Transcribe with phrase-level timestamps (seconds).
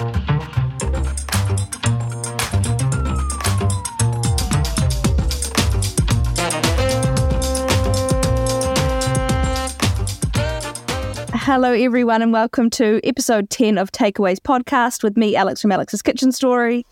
[0.00, 0.12] Hello,
[11.72, 16.32] everyone, and welcome to episode 10 of Takeaways podcast with me, Alex from Alex's Kitchen
[16.32, 16.86] Story.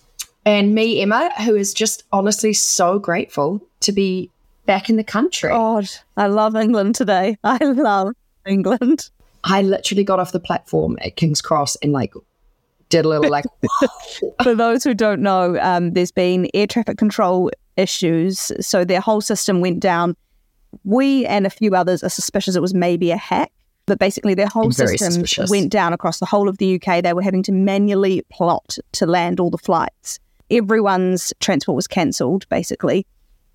[0.45, 4.31] And me, Emma, who is just honestly so grateful to be
[4.67, 5.49] back in the country.
[5.49, 5.89] God,
[6.19, 7.39] I love England today.
[7.45, 8.13] I love
[8.45, 9.09] England.
[9.45, 12.13] I literally got off the platform at King's Cross and like
[12.89, 13.45] did a little like.
[14.43, 19.21] For those who don't know, um, there's been air traffic control issues, so their whole
[19.21, 20.17] system went down.
[20.85, 23.53] We and a few others are suspicious it was maybe a hack,
[23.87, 25.51] but basically their whole system suspicious.
[25.51, 27.03] went down across the whole of the UK.
[27.03, 30.19] They were having to manually plot to land all the flights.
[30.51, 33.07] Everyone's transport was cancelled, basically.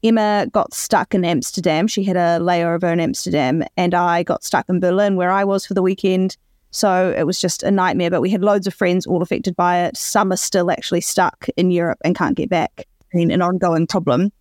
[0.04, 1.88] Emma got stuck in Amsterdam.
[1.88, 5.66] She had a layover in Amsterdam, and I got stuck in Berlin, where I was
[5.66, 6.36] for the weekend.
[6.74, 8.10] So it was just a nightmare.
[8.10, 9.96] But we had loads of friends all affected by it.
[9.96, 12.86] Some are still actually stuck in Europe and can't get back.
[13.14, 14.32] Mean, an ongoing problem.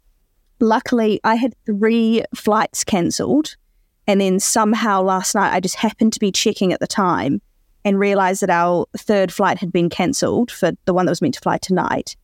[0.59, 3.55] Luckily, I had three flights cancelled.
[4.07, 7.43] And then somehow last night, I just happened to be checking at the time
[7.85, 11.35] and realized that our third flight had been cancelled for the one that was meant
[11.35, 12.17] to fly tonight.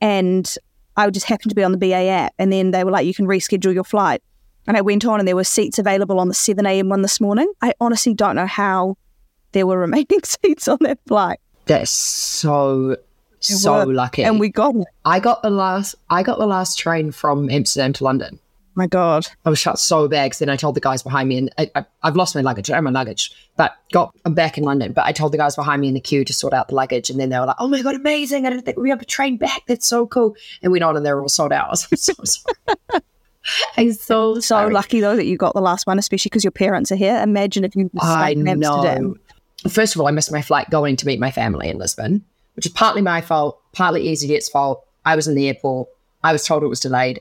[0.00, 0.54] And
[0.96, 2.34] I just happened to be on the BA app.
[2.38, 4.22] And then they were like, you can reschedule your flight.
[4.68, 6.88] And I went on and there were seats available on the 7 a.m.
[6.88, 7.50] one this morning.
[7.62, 8.96] I honestly don't know how
[9.56, 11.40] there were remaining seats on that flight.
[11.64, 12.96] That's so
[13.40, 14.22] so lucky.
[14.22, 14.86] And we got it.
[15.06, 15.94] I got the last.
[16.10, 18.38] I got the last train from Amsterdam to London.
[18.74, 19.26] My God.
[19.46, 21.70] I was shut so bad 'cause then I told the guys behind me, and I,
[21.74, 22.70] I, I've lost my luggage.
[22.70, 24.92] I have my luggage, but got I'm back in London.
[24.92, 27.08] But I told the guys behind me in the queue to sort out the luggage,
[27.08, 28.46] and then they were like, "Oh my god, amazing!
[28.46, 29.62] I didn't think we have a train back.
[29.66, 31.64] That's so cool." And went on, and they were all sold out.
[31.70, 33.02] I was so sorry.
[33.78, 34.74] I'm so So sorry.
[34.74, 37.16] lucky though that you got the last one, especially because your parents are here.
[37.22, 39.20] Imagine if you I in Amsterdam.
[39.68, 42.66] First of all, I missed my flight going to meet my family in Lisbon, which
[42.66, 44.84] is partly my fault, partly EasyJet's fault.
[45.04, 45.88] I was in the airport.
[46.24, 47.20] I was told it was delayed,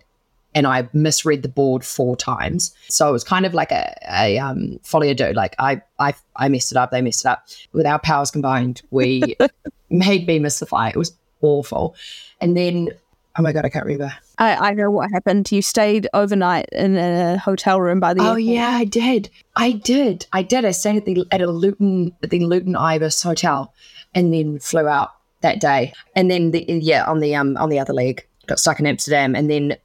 [0.55, 2.73] and I misread the board four times.
[2.87, 5.33] So it was kind of like a, a um, à deux.
[5.33, 6.92] Like I, I, I messed it up.
[6.92, 7.45] They messed it up.
[7.73, 9.36] With our powers combined, we
[9.89, 10.95] made me miss the flight.
[10.95, 11.95] It was awful.
[12.41, 12.89] And then,
[13.37, 14.13] oh my god, I can't remember.
[14.37, 15.51] I, I know what happened.
[15.51, 18.41] You stayed overnight in a hotel room by the Oh airport.
[18.43, 19.29] yeah, I did.
[19.55, 20.25] I did.
[20.33, 20.65] I did.
[20.65, 23.73] I stayed at the at a Luton at the Luton Ibis hotel,
[24.13, 25.93] and then flew out that day.
[26.15, 29.35] And then the yeah on the um on the other leg got stuck in Amsterdam,
[29.35, 29.77] and then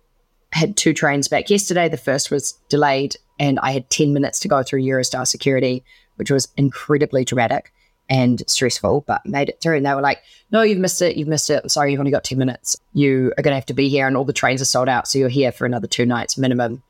[0.53, 1.89] had two trains back yesterday.
[1.89, 5.85] The first was delayed, and I had ten minutes to go through Eurostar security,
[6.17, 7.73] which was incredibly dramatic
[8.11, 9.77] and stressful, but made it through.
[9.77, 11.17] And they were like, "No, you've missed it.
[11.17, 11.63] You've missed it.
[11.63, 12.77] I'm sorry, you've only got ten minutes.
[12.93, 15.09] You are going to have to be here, and all the trains are sold out,
[15.09, 16.83] so you're here for another two nights minimum."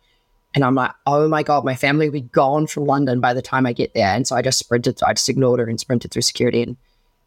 [0.55, 3.43] And I'm like, oh my God, my family will be gone from London by the
[3.43, 4.13] time I get there.
[4.13, 6.77] And so I just sprinted, I just ignored her and sprinted through security and,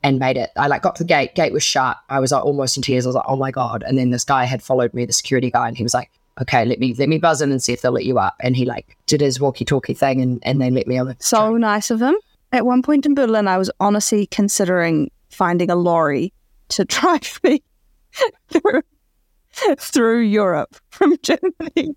[0.04, 0.50] and made it.
[0.58, 1.98] I like got to the gate, gate was shut.
[2.10, 3.06] I was like almost in tears.
[3.06, 3.84] I was like, oh my God.
[3.88, 6.12] And then this guy had followed me, the security guy, and he was like,
[6.42, 8.36] okay, let me let me buzz in and see if they'll let you up.
[8.42, 11.16] And he like did his walkie talkie thing and, and they let me on.
[11.20, 12.16] So nice of him.
[12.54, 16.32] At one point in Berlin, I was honestly considering finding a lorry
[16.70, 17.64] to drive me
[18.50, 18.82] through,
[19.80, 21.96] through Europe from Germany,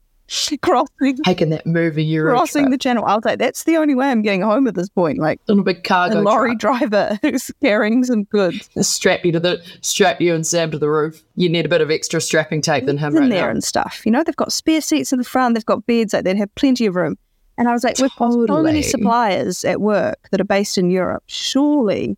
[0.62, 3.04] crossing taking that movie Euro crossing trip the channel.
[3.04, 5.18] I was like, that's the only way I'm getting home at this point.
[5.18, 6.78] Like on a big cargo a lorry truck.
[6.78, 10.88] driver who's carrying some goods strap you to the strap you and Sam to the
[10.88, 11.22] roof.
[11.34, 13.50] You need a bit of extra strapping tape than him in right there now.
[13.50, 14.02] and stuff.
[14.06, 15.54] You know, they've got spare seats in the front.
[15.54, 16.14] They've got beds.
[16.14, 17.16] Like they'd have plenty of room.
[17.58, 20.90] And I was like, we've got so many suppliers at work that are based in
[20.90, 21.22] Europe.
[21.26, 22.16] Surely,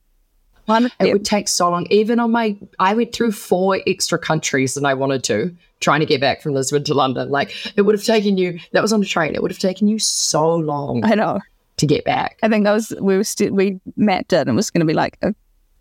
[0.68, 1.86] one It would take so long.
[1.90, 6.06] Even on my, I went through four extra countries than I wanted to, trying to
[6.06, 7.30] get back from Lisbon to London.
[7.30, 8.58] Like it would have taken you.
[8.72, 9.34] That was on a train.
[9.34, 11.40] It would have taken you so long I know.
[11.78, 12.38] to get back.
[12.42, 14.86] I think that was we were still we mapped it and it was going to
[14.86, 15.34] be like a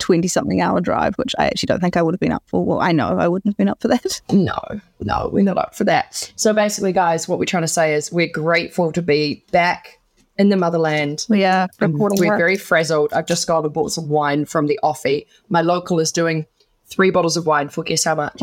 [0.08, 2.64] twenty something hour drive, which I actually don't think I would have been up for.
[2.64, 4.22] Well, I know I wouldn't have been up for that.
[4.32, 4.56] No,
[5.00, 6.32] no, we're not up for that.
[6.36, 9.98] So basically, guys, what we're trying to say is we're grateful to be back
[10.38, 11.26] in the motherland.
[11.28, 12.38] We are reporting We're work.
[12.38, 13.12] very frazzled.
[13.12, 15.26] I've just gone and bought some wine from the offie.
[15.50, 16.46] My local is doing
[16.86, 18.40] three bottles of wine for guess how much?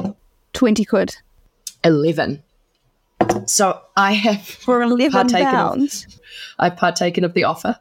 [0.54, 1.16] twenty quid
[1.84, 2.44] 11.
[3.48, 6.20] So I have for eleven Partaken of- pounds.
[6.60, 7.80] I've partaken of the offer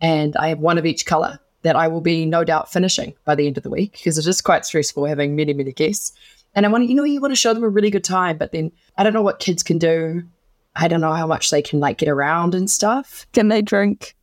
[0.00, 3.34] and I have one of each color that I will be no doubt finishing by
[3.34, 6.12] the end of the week because it is quite stressful having many, many guests.
[6.54, 8.38] And I want to, you know, you want to show them a really good time,
[8.38, 10.22] but then I don't know what kids can do.
[10.74, 14.14] I don't know how much they can like get around and stuff, Can they drink?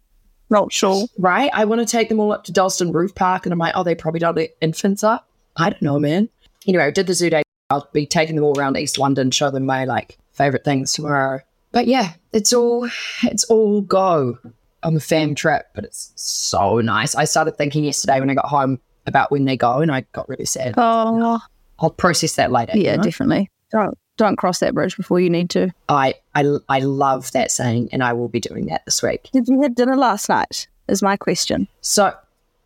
[0.49, 1.07] Not sure.
[1.17, 1.49] right?
[1.53, 3.83] I want to take them all up to Dalston Roof Park and I'm like, oh,
[3.83, 5.27] they probably don't let infants up.
[5.57, 6.29] I don't know, man.
[6.67, 7.41] Anyway, I did the zoo day.
[7.69, 11.39] I'll be taking them all around East London, show them my like favorite things tomorrow.
[11.71, 12.87] But yeah, it's all
[13.23, 14.37] it's all go
[14.83, 17.15] on the fam trip, but it's so nice.
[17.15, 20.29] I started thinking yesterday when I got home about when they go, and I got
[20.29, 20.75] really sad.
[20.77, 21.39] Oh,
[21.79, 22.77] I'll process that later.
[22.77, 23.03] you yeah, know?
[23.03, 23.49] definitely.
[23.71, 25.71] Don't don't cross that bridge before you need to.
[25.89, 29.29] I, I I love that saying, and I will be doing that this week.
[29.33, 30.67] Did you have dinner last night?
[30.87, 31.67] Is my question.
[31.81, 32.13] So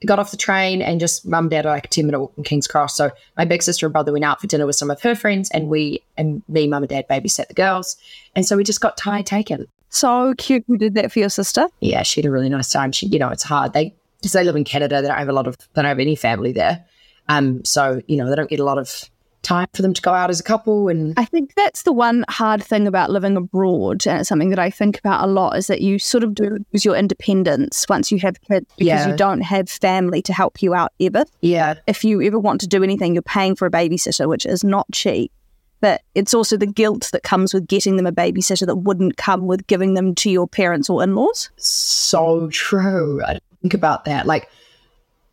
[0.05, 2.35] got off the train and just mum and dad are like a 10 minute walk
[2.35, 2.95] from King's Cross.
[2.95, 5.49] So my big sister and brother went out for dinner with some of her friends
[5.51, 7.97] and we and me, mum and dad babysat the girls.
[8.35, 9.67] And so we just got Thai taken.
[9.97, 10.63] So cute.
[10.67, 11.67] You did that for your sister.
[11.79, 12.91] Yeah, she had a really nice time.
[12.91, 13.73] She, you know, it's hard.
[13.73, 15.99] They because they live in Canada, they don't have a lot of they don't have
[15.99, 16.85] any family there.
[17.29, 19.03] Um, so, you know, they don't get a lot of
[19.43, 22.25] time for them to go out as a couple and I think that's the one
[22.27, 25.55] hard thing about living abroad, and it's something that I think about a lot.
[25.57, 29.09] Is that you sort of do lose your independence once you have kids because Yeah.
[29.09, 31.23] you don't have family to help you out ever.
[31.41, 34.63] yeah, if you ever want to do anything, you're paying for a babysitter, which is
[34.63, 35.31] not cheap.
[35.79, 39.45] But it's also the guilt that comes with getting them a babysitter that wouldn't come
[39.45, 41.49] with giving them to your parents or in laws.
[41.57, 43.21] so true.
[43.23, 44.25] I think about that.
[44.25, 44.49] Like,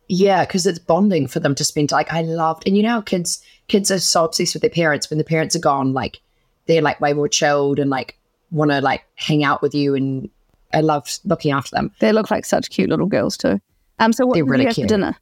[0.07, 1.91] yeah, because it's bonding for them to spend.
[1.91, 5.09] Like, I loved, and you know, how kids kids are so obsessed with their parents.
[5.09, 6.19] When the parents are gone, like
[6.67, 8.17] they're like way more chilled and like
[8.51, 9.95] want to like hang out with you.
[9.95, 10.29] And
[10.73, 11.91] I loved looking after them.
[11.99, 13.59] They look like such cute little girls, too.
[13.99, 14.85] Um, so, what They're did really you have cute.
[14.85, 15.15] for dinner?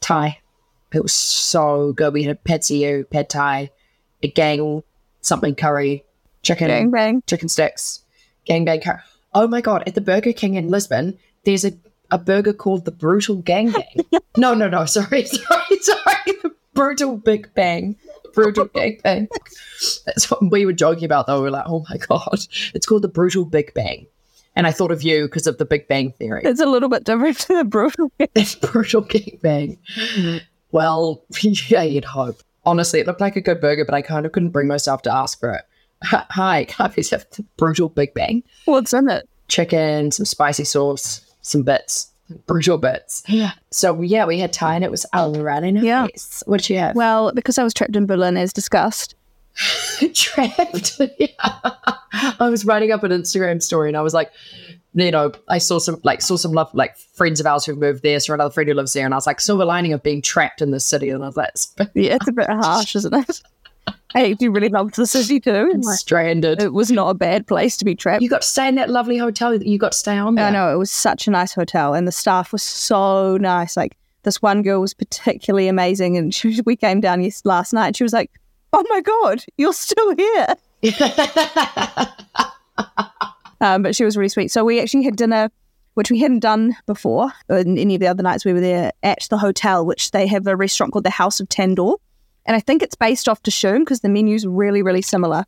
[0.00, 0.38] Thai,
[0.92, 2.12] it was so good.
[2.12, 3.70] We had pad see pad Thai,
[4.22, 4.82] a gang,
[5.20, 6.04] something curry,
[6.42, 7.22] chicken, Bang, bang.
[7.26, 8.02] chicken sticks,
[8.48, 9.00] gangbang curry.
[9.34, 9.82] Oh my god!
[9.86, 11.72] At the Burger King in Lisbon, there's a,
[12.10, 14.06] a burger called the Brutal Gang Bang.
[14.36, 14.84] no, no, no.
[14.86, 16.14] Sorry, sorry, sorry.
[16.42, 17.96] The Brutal Big Bang.
[18.34, 19.28] Brutal Gangbang.
[20.04, 21.36] That's what we were joking about, though.
[21.38, 22.38] We were like, oh my god,
[22.74, 24.06] it's called the Brutal Big Bang.
[24.54, 26.42] And I thought of you because of the Big Bang Theory.
[26.44, 28.10] It's a little bit different to the brutal.
[28.18, 29.78] It's brutal gangbang.
[30.72, 32.40] Well, yeah, you'd hope.
[32.66, 35.14] Honestly, it looked like a good burger, but I kind of couldn't bring myself to
[35.14, 35.62] ask for it.
[36.04, 38.42] Hi, can I please have the brutal Big Bang?
[38.66, 39.28] What's in it?
[39.48, 42.10] Chicken, some spicy sauce, some bits,
[42.46, 43.22] brutal bits.
[43.28, 43.52] Yeah.
[43.70, 45.84] So yeah, we had Thai and it was already nice.
[45.84, 46.06] Yeah.
[46.46, 46.96] What did you have?
[46.96, 49.14] Well, because I was trapped in Berlin, as discussed,
[50.12, 51.00] trapped.
[51.18, 51.28] yeah.
[52.40, 54.32] I was writing up an Instagram story and I was like,
[55.04, 58.02] you know, I saw some like saw some love like friends of ours who've moved
[58.02, 60.22] there, so another friend who lives there, and I was like, silver lining of being
[60.22, 63.14] trapped in this city, and I was like, "It's yeah, it's a bit harsh, isn't
[63.14, 63.42] it?
[64.14, 65.70] I actually really loved the city too.
[65.72, 66.62] and, like, stranded.
[66.62, 68.22] It was not a bad place to be trapped.
[68.22, 70.46] You got to stay in that lovely hotel that you got to stay on there.
[70.46, 73.76] I know it was such a nice hotel, and the staff was so nice.
[73.76, 77.88] Like this one girl was particularly amazing, and she, we came down yes, last night.
[77.88, 78.30] And she was like,
[78.72, 80.54] "Oh my god, you're still here!"
[83.60, 84.50] Um, but she was really sweet.
[84.50, 85.50] So we actually had dinner,
[85.94, 89.26] which we hadn't done before in any of the other nights we were there at
[89.30, 91.96] the hotel, which they have a restaurant called the House of Tandoor,
[92.44, 95.44] and I think it's based off Dishoom because the menu's really really similar,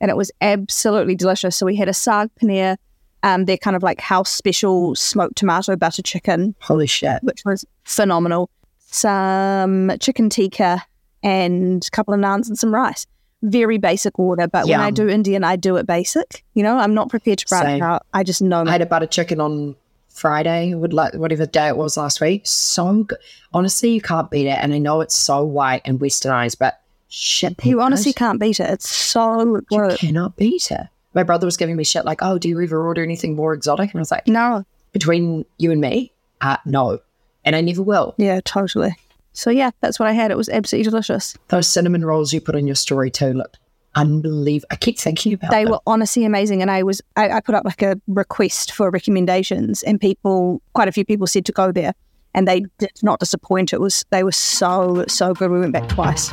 [0.00, 1.56] and it was absolutely delicious.
[1.56, 2.76] So we had a saag paneer.
[3.24, 7.22] Um, their kind of like house special smoked tomato butter chicken, Holy shit.
[7.22, 8.50] which was phenomenal.
[8.78, 10.82] Some chicken tikka
[11.22, 13.06] and a couple of naans and some rice.
[13.42, 16.44] Very basic order, but when I do Indian, I do it basic.
[16.54, 17.82] You know, I'm not prepared to branch Same.
[17.82, 18.06] out.
[18.14, 18.64] I just know.
[18.64, 19.74] I had a butter chicken on
[20.12, 22.42] Friday, would like whatever day it was last week.
[22.44, 23.18] So good.
[23.52, 24.58] Honestly, you can't beat it.
[24.60, 27.64] And I know it's so white and westernized, but shit.
[27.64, 28.70] you honestly can't beat it.
[28.70, 29.92] It's so good.
[29.92, 30.86] you cannot beat it.
[31.14, 33.90] My brother was giving me shit like, oh, do you ever order anything more exotic?
[33.90, 37.00] And I was like, No, between you and me, uh, no.
[37.44, 38.14] And I never will.
[38.18, 38.94] yeah, totally.
[39.32, 40.30] So yeah, that's what I had.
[40.30, 41.34] It was absolutely delicious.
[41.48, 43.58] Those cinnamon rolls you put in your story too looked
[43.94, 44.68] unbelievable.
[44.70, 45.72] I keep thinking about They them.
[45.72, 49.82] were honestly amazing, and I was I, I put up like a request for recommendations,
[49.82, 51.92] and people, quite a few people said to go there,
[52.34, 53.72] and they did not disappoint.
[53.72, 55.50] It was they were so so good.
[55.50, 56.30] We went back twice.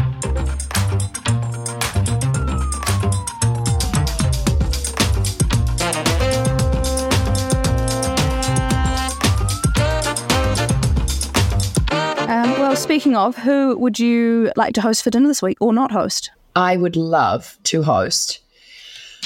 [12.70, 15.92] Well, speaking of, who would you like to host for dinner this week, or not
[15.92, 16.30] host?
[16.56, 18.42] I would love to host.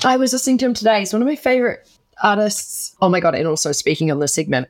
[0.06, 1.00] I was listening to him today.
[1.00, 1.86] He's one of my favorite
[2.24, 2.96] artists.
[3.02, 3.36] Oh my god!
[3.36, 4.70] And also speaking on this segment,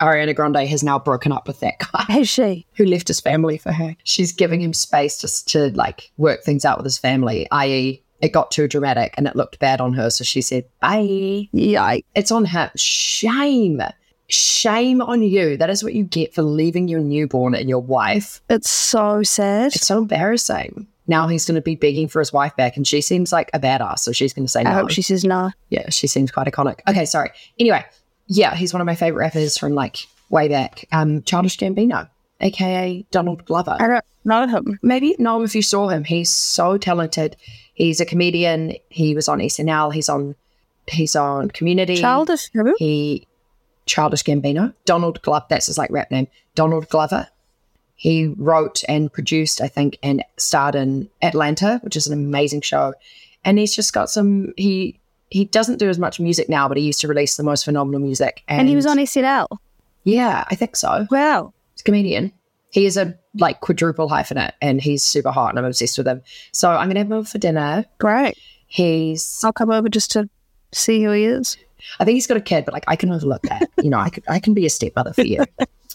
[0.00, 2.66] Ariana Grande has now broken up with that guy Has she?
[2.74, 3.94] who left his family for her.
[4.02, 7.46] She's giving him space just to like work things out with his family.
[7.52, 11.48] I.e., it got too dramatic and it looked bad on her, so she said bye.
[11.52, 11.98] Yeah.
[12.16, 12.72] It's on her.
[12.74, 13.80] Shame.
[14.28, 15.56] Shame on you.
[15.56, 18.40] That is what you get for leaving your newborn and your wife.
[18.48, 19.74] It's so sad.
[19.74, 20.86] It's so embarrassing.
[21.06, 23.60] Now he's going to be begging for his wife back, and she seems like a
[23.60, 24.72] badass, so she's going to say I no.
[24.72, 25.50] hope she says no.
[25.68, 26.80] yeah, she seems quite iconic.
[26.88, 27.30] Okay, sorry.
[27.58, 27.84] Anyway,
[28.26, 29.98] yeah, he's one of my favorite rappers from like
[30.30, 30.86] way back.
[30.92, 32.08] Um, Childish Gambino,
[32.40, 33.76] aka Donald Glover.
[33.78, 34.78] I don't know him.
[34.82, 36.04] Maybe know him if you saw him.
[36.04, 37.36] He's so talented.
[37.74, 38.74] He's a comedian.
[38.88, 39.92] He was on SNL.
[39.92, 40.34] He's on.
[40.86, 41.96] He's on Community.
[41.96, 42.74] Childish who?
[42.78, 43.26] He
[43.86, 44.74] Childish Gambino.
[44.84, 45.46] Donald Glover.
[45.48, 46.28] That's his like rap name.
[46.54, 47.28] Donald Glover.
[47.96, 52.94] He wrote and produced, I think, and starred in Atlanta, which is an amazing show.
[53.44, 54.52] And he's just got some.
[54.56, 54.98] He
[55.30, 58.00] he doesn't do as much music now, but he used to release the most phenomenal
[58.00, 58.42] music.
[58.46, 59.48] And, he was on SNL.
[60.04, 61.06] Yeah, I think so.
[61.10, 61.52] Wow.
[61.72, 62.32] He's a comedian.
[62.70, 66.22] He is a like quadruple hyphenate, and he's super hot, and I'm obsessed with him.
[66.52, 67.84] So I'm gonna have him over for dinner.
[67.98, 68.36] Great.
[68.66, 69.42] He's.
[69.44, 70.28] I'll come over just to
[70.72, 71.56] see who he is.
[72.00, 73.68] I think he's got a kid, but like I can overlook that.
[73.82, 75.44] you know, I could I can be a stepmother for you,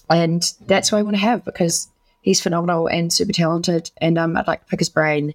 [0.10, 1.88] and that's who I want to have because
[2.22, 5.34] he's phenomenal and super talented, and um, I'd like to pick his brain,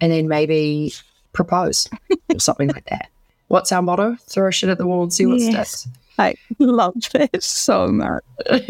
[0.00, 0.92] and then maybe
[1.32, 1.88] propose
[2.32, 3.08] or something like that.
[3.48, 4.16] What's our motto?
[4.28, 5.80] Throw shit at the wall and see what Yes.
[5.82, 5.88] sticks.
[6.18, 8.22] I love this so much.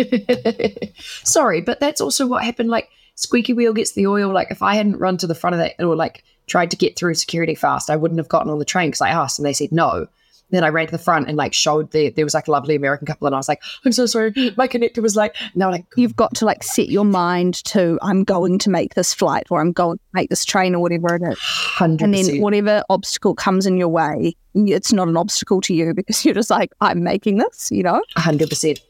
[1.24, 2.68] Sorry, but that's also what happened.
[2.70, 4.32] Like squeaky wheel gets the oil.
[4.32, 6.96] Like if I hadn't run to the front of that or like tried to get
[6.96, 9.52] through security fast, I wouldn't have gotten on the train because I asked and they
[9.52, 10.06] said no.
[10.52, 12.76] Then I ran to the front and like showed the there was like a lovely
[12.76, 14.32] American couple and I was like, I'm so sorry.
[14.56, 18.23] My connector was like, no, like You've got to like set your mind to I'm
[18.23, 21.23] going to make this flight or I'm going to make this train or whatever it
[21.23, 21.38] is.
[21.40, 25.92] hundred And then whatever obstacle comes in your way, it's not an obstacle to you
[25.97, 28.02] because you're just like, I'm making this, you know?
[28.16, 28.80] hundred percent.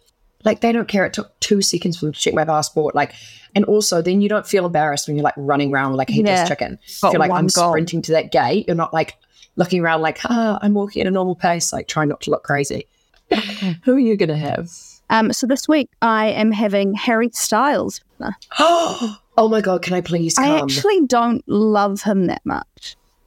[0.44, 1.06] Like they don't care.
[1.06, 2.96] It took two seconds for them to check my passport.
[2.96, 3.14] Like,
[3.54, 6.40] and also then you don't feel embarrassed when you're like running around like a headless
[6.40, 6.48] Yeah.
[6.48, 6.78] chicken.
[7.00, 7.70] Got You're like I'm goal.
[7.70, 8.64] sprinting to that gate.
[8.66, 9.14] You're not like
[9.56, 11.72] looking around like, ah, I'm walking at a normal pace.
[11.72, 12.86] Like trying not to look crazy.
[13.84, 14.70] Who are you gonna have?
[15.10, 18.00] Um, so this week I am having Harry Styles.
[18.58, 19.82] oh my god!
[19.82, 20.44] Can I please come?
[20.44, 22.96] I actually don't love him that much.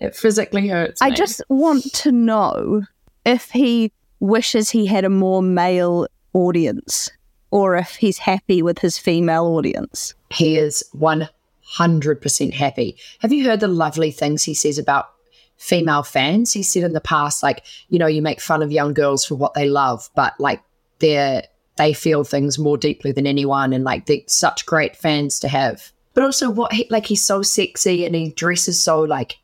[0.00, 1.00] it physically hurts.
[1.00, 1.16] I me.
[1.16, 2.82] just want to know
[3.24, 7.10] if he wishes he had a more male audience
[7.50, 10.14] or if he's happy with his female audience.
[10.30, 11.28] he is one
[11.66, 12.96] hundred percent happy.
[13.20, 15.10] Have you heard the lovely things he says about
[15.56, 16.52] female fans?
[16.52, 19.34] He said in the past, like you know, you make fun of young girls for
[19.34, 20.62] what they love, but like
[21.00, 21.44] they're
[21.76, 25.92] they feel things more deeply than anyone, and like they're such great fans to have.
[26.14, 29.36] But also, what he like he's so sexy and he dresses so like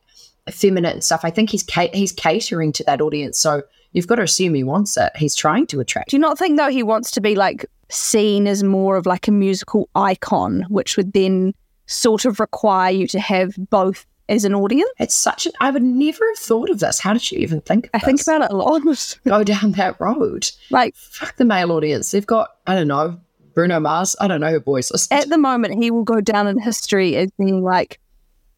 [0.49, 1.21] effeminate and stuff.
[1.25, 3.39] I think he's ca- he's catering to that audience.
[3.39, 3.63] So
[3.93, 5.13] you've got to assume he wants it.
[5.17, 6.11] He's trying to attract.
[6.11, 9.29] Do you not think though he wants to be like seen as more of like
[9.29, 11.55] a musical icon, which would then
[11.93, 14.91] sort of require you to have both as an audience?
[14.99, 15.53] It's such an.
[15.61, 16.99] I would never have thought of this.
[17.01, 17.87] How did you even think?
[17.87, 19.17] Of I think about it a lot.
[19.25, 20.51] go down that road.
[20.71, 22.11] like Fuck the male audience.
[22.11, 23.21] They've got, I don't know,
[23.55, 24.17] Bruno Mars.
[24.21, 25.17] I don't know who boys listen.
[25.17, 28.01] at the moment he will go down in history as being like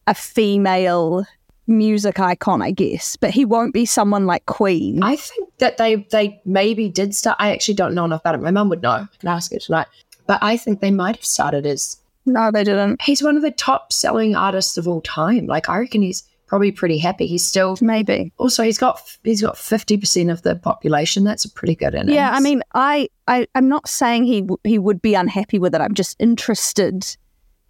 [0.07, 1.25] a female
[1.67, 3.17] music icon, I guess.
[3.17, 5.03] But he won't be someone like Queen.
[5.03, 7.37] I think that they they maybe did start.
[7.41, 8.43] I actually don't know enough about it.
[8.43, 8.91] My mum would know.
[8.91, 9.87] I can ask her tonight.
[10.27, 13.03] But I think they might have started as no, they didn't.
[13.03, 15.47] he's one of the top selling artists of all time.
[15.47, 17.27] Like I reckon he's probably pretty happy.
[17.27, 18.33] He's still Maybe.
[18.39, 21.25] also he's got he's got fifty percent of the population.
[21.25, 22.13] That's a pretty good innings.
[22.13, 25.81] Yeah, I mean, I, I, I'm not saying he he would be unhappy with it.
[25.81, 27.05] I'm just interested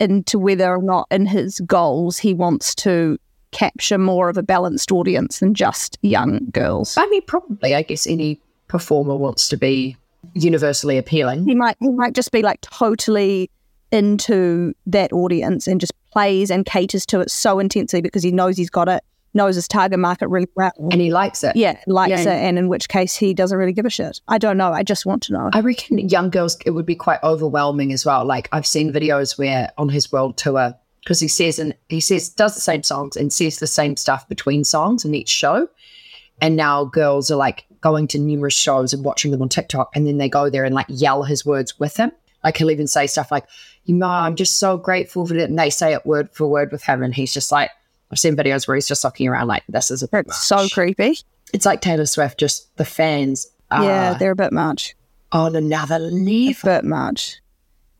[0.01, 3.17] into whether or not in his goals he wants to
[3.53, 6.97] capture more of a balanced audience than just young girls.
[6.97, 7.75] I mean probably.
[7.75, 9.97] I guess any performer wants to be
[10.35, 11.45] universally appealing.
[11.47, 13.51] He might he might just be like totally
[13.95, 18.57] into that audience and just plays and caters to it so intensely because he knows
[18.57, 20.73] he's got it, knows his target market really well.
[20.91, 21.57] And he likes it.
[21.57, 22.35] yeah, likes Yeah.
[22.35, 24.21] it, and in which case he doesn't really give a shit.
[24.29, 24.73] I don't know.
[24.73, 25.51] I just want to know.
[25.53, 28.25] I reckon young girls, it would be quite overwhelming as well.
[28.25, 32.29] Like I've seen videos where on his world tour, because he says and he says
[32.29, 35.69] does the same songs and says the same stuff between songs in each show.
[36.41, 40.07] And now girls are like going to numerous shows and watching them on TikTok, and
[40.07, 42.11] then they go there and like yell his words with him.
[42.45, 43.47] Like he'll even say stuff like,
[43.85, 46.71] "You know, I'm just so grateful for it," and they say it word for word
[46.71, 47.71] with him, and he's just like,
[48.13, 50.69] I've seen videos where he's just looking around like, "This is a bit It's so
[50.69, 51.19] creepy.
[51.53, 54.95] It's like Taylor Swift, just the fans are yeah, they're a bit much.
[55.33, 56.71] on another level.
[56.71, 57.41] A bit much.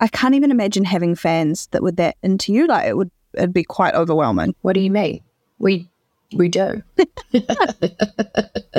[0.01, 2.67] I can't even imagine having fans that were that into you.
[2.67, 4.55] Like it would it'd be quite overwhelming.
[4.63, 5.21] What do you mean?
[5.59, 5.89] We
[6.35, 6.83] we do.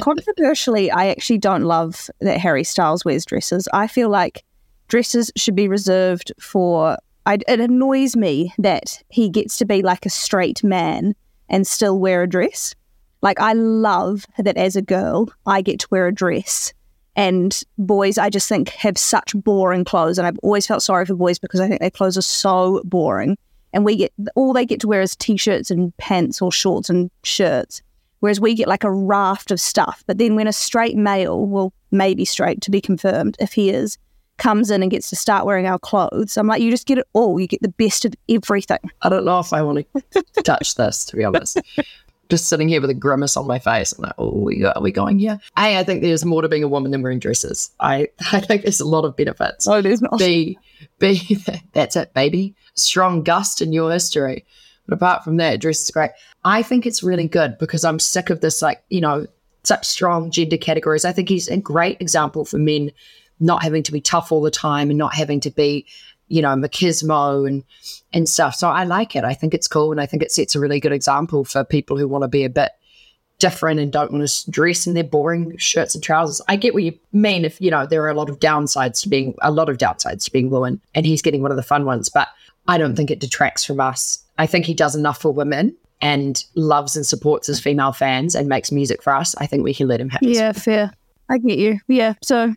[0.02, 3.68] Controversially, I actually don't love that Harry Styles wears dresses.
[3.74, 4.44] I feel like
[4.88, 6.98] dresses should be reserved for.
[7.26, 11.16] I, it annoys me that he gets to be like a straight man
[11.50, 12.76] and still wear a dress.
[13.22, 16.74] Like I love that as a girl, I get to wear a dress.
[17.16, 21.16] And boys, I just think have such boring clothes, and I've always felt sorry for
[21.16, 23.38] boys because I think their clothes are so boring.
[23.74, 27.10] And we get all they get to wear is t-shirts and pants or shorts and
[27.24, 27.82] shirts,
[28.20, 30.04] whereas we get like a raft of stuff.
[30.08, 33.98] But then when a straight male, well, maybe straight to be confirmed, if he is,
[34.38, 37.08] comes in and gets to start wearing our clothes, I'm like, you just get it
[37.14, 37.40] all.
[37.40, 38.80] You get the best of everything.
[39.02, 41.60] I don't know if I want to touch this, to be honest.
[42.30, 43.94] just sitting here with a grimace on my face.
[43.94, 45.40] I'm like, oh, we are we going here?
[45.58, 47.72] A, I think there's more to being a woman than wearing dresses.
[47.80, 49.68] I, I think there's a lot of benefits.
[49.68, 50.20] Oh, there's not.
[50.20, 50.58] B,
[51.00, 51.38] B,
[51.74, 52.56] that's it, baby.
[52.76, 54.46] Strong gust in your history.
[54.88, 56.12] But apart from that, dress is great.
[56.44, 59.26] I think it's really good because I'm sick of this, like, you know,
[59.64, 61.06] such strong gender categories.
[61.06, 62.92] I think he's a great example for men
[63.40, 65.86] not having to be tough all the time and not having to be,
[66.28, 67.64] you know, machismo and
[68.14, 68.56] and stuff.
[68.56, 69.24] So I like it.
[69.24, 71.98] I think it's cool and I think it sets a really good example for people
[71.98, 72.72] who want to be a bit
[73.38, 76.42] different and don't want to dress in their boring shirts and trousers.
[76.48, 79.10] I get what you mean if, you know, there are a lot of downsides to
[79.10, 81.86] being a lot of downsides to being woman and he's getting one of the fun
[81.86, 82.30] ones, but
[82.68, 84.24] I don't think it detracts from us.
[84.38, 88.48] I think he does enough for women and loves and supports his female fans and
[88.48, 89.36] makes music for us.
[89.38, 90.92] I think we can let him have Yeah, fair.
[91.30, 91.80] I get you.
[91.88, 92.14] Yeah.
[92.22, 92.54] So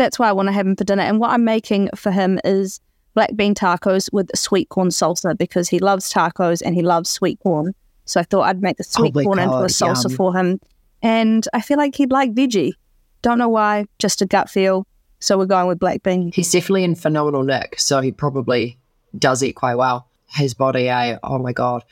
[0.00, 1.02] that's why I want to have him for dinner.
[1.02, 2.80] And what I'm making for him is
[3.14, 7.38] black bean tacos with sweet corn salsa because he loves tacos and he loves sweet
[7.40, 7.74] corn.
[8.06, 10.16] So I thought I'd make the sweet Holy corn into a salsa yum.
[10.16, 10.58] for him.
[11.02, 12.72] And I feel like he'd like veggie.
[13.20, 14.86] Don't know why, just a gut feel.
[15.18, 16.32] So we're going with black bean.
[16.32, 18.78] He's definitely in phenomenal nick, so he probably
[19.18, 20.08] does eat quite well.
[20.28, 21.18] His body, eh?
[21.22, 21.84] Oh my god.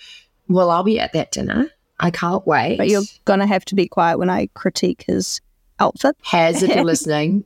[0.48, 1.70] Well, I'll be at that dinner.
[2.00, 2.78] I can't wait.
[2.78, 5.42] But you're going to have to be quiet when I critique his
[5.78, 6.16] outfit.
[6.22, 7.44] Has, if you're listening,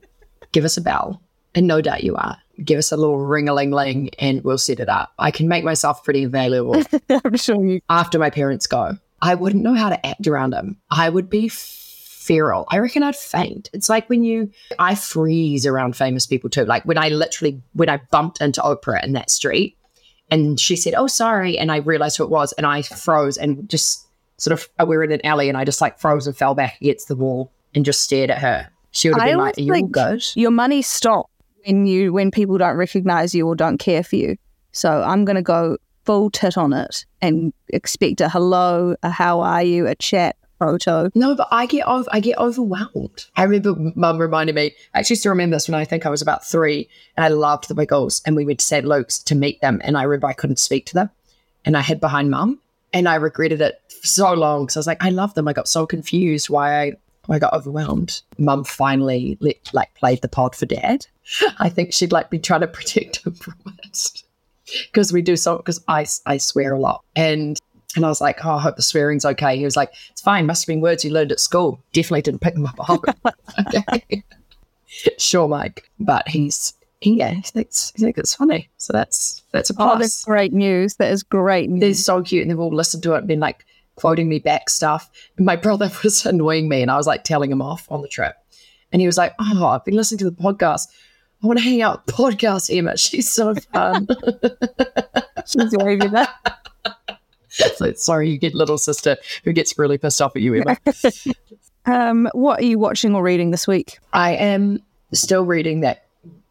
[0.53, 1.21] give us a bell.
[1.55, 2.37] And no doubt you are.
[2.63, 5.11] Give us a little ring a ling ling and we'll set it up.
[5.19, 7.81] I can make myself pretty available I'm sure you.
[7.89, 8.97] after my parents go.
[9.21, 10.77] I wouldn't know how to act around them.
[10.89, 12.65] I would be feral.
[12.69, 13.69] I reckon I'd faint.
[13.73, 16.65] It's like when you, I freeze around famous people too.
[16.65, 19.77] Like when I literally, when I bumped into Oprah in that street
[20.31, 21.57] and she said, Oh, sorry.
[21.57, 24.07] And I realized who it was and I froze and just
[24.37, 26.79] sort of, we were in an alley and I just like froze and fell back
[26.81, 28.69] against the wall and just stared at her.
[28.93, 30.35] She would have I been always like, you all think?
[30.35, 31.31] Your money stops
[31.65, 34.37] when you when people don't recognize you or don't care for you.
[34.71, 39.41] So I'm going to go full tit on it and expect a hello, a how
[39.41, 41.09] are you, a chat, photo.
[41.15, 43.25] No, but I get over, I get overwhelmed.
[43.35, 44.73] I remember mum reminded me.
[44.93, 47.67] I actually still remember this when I think I was about three, and I loved
[47.67, 48.85] the Wiggles, and we went to St.
[48.85, 51.09] Luke's to meet them, and I remember I couldn't speak to them,
[51.65, 52.59] and I hid behind mum,
[52.93, 55.47] and I regretted it for so long because I was like, I love them.
[55.47, 56.93] I got so confused why I why
[57.29, 58.21] I got overwhelmed.
[58.37, 61.05] Mum finally let, like played the pod for dad.
[61.59, 64.23] I think she'd like been trying to protect him from it
[64.91, 67.57] because we do so because I I swear a lot and.
[67.95, 69.55] And I was like, oh, I hope the swearing's okay.
[69.55, 70.47] He was like, it's fine.
[70.47, 71.79] Must have been words you learned at school.
[71.93, 73.03] Definitely didn't pick them up at home.
[73.75, 74.23] okay.
[75.19, 75.87] sure, Mike.
[75.99, 78.67] But he's, he, yeah, he thinks, he thinks it's funny.
[78.77, 79.99] So that's that's a Oh, plus.
[79.99, 80.95] that's great news.
[80.95, 81.81] That is great news.
[81.81, 82.41] They're so cute.
[82.41, 83.63] And they've all listened to it and been like
[83.95, 85.09] quoting me back stuff.
[85.37, 88.07] And my brother was annoying me and I was like telling him off on the
[88.07, 88.35] trip.
[88.91, 90.87] And he was like, oh, I've been listening to the podcast.
[91.43, 92.95] I want to hang out with podcast, Emma.
[92.97, 94.07] She's so fun.
[95.45, 96.29] She's waving that.
[97.75, 100.77] so sorry, you get little sister who gets really pissed off at you, Emma.
[101.85, 103.99] Um, what are you watching or reading this week?
[104.13, 104.79] I am
[105.11, 106.02] still reading that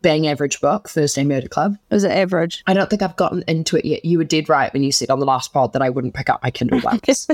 [0.03, 1.77] Bang Average book, Thursday Murder Club.
[1.91, 2.63] Is it average?
[2.67, 4.05] I don't think I've gotten into it yet.
[4.05, 6.29] You were dead right when you said on the last pod that I wouldn't pick
[6.29, 7.29] up my Kindle once.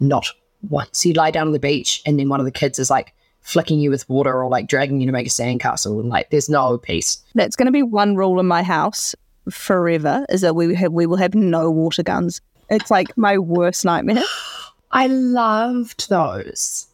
[0.00, 0.26] Not
[0.68, 1.04] once.
[1.04, 3.78] You lie down on the beach and then one of the kids is like flicking
[3.78, 6.78] you with water or like dragging you to make a sandcastle and like there's no
[6.78, 7.18] peace.
[7.34, 9.14] That's going to be one rule in my house
[9.50, 12.40] forever: is that we have we will have no water guns.
[12.68, 14.22] It's like my worst nightmare.
[14.90, 16.86] I loved those.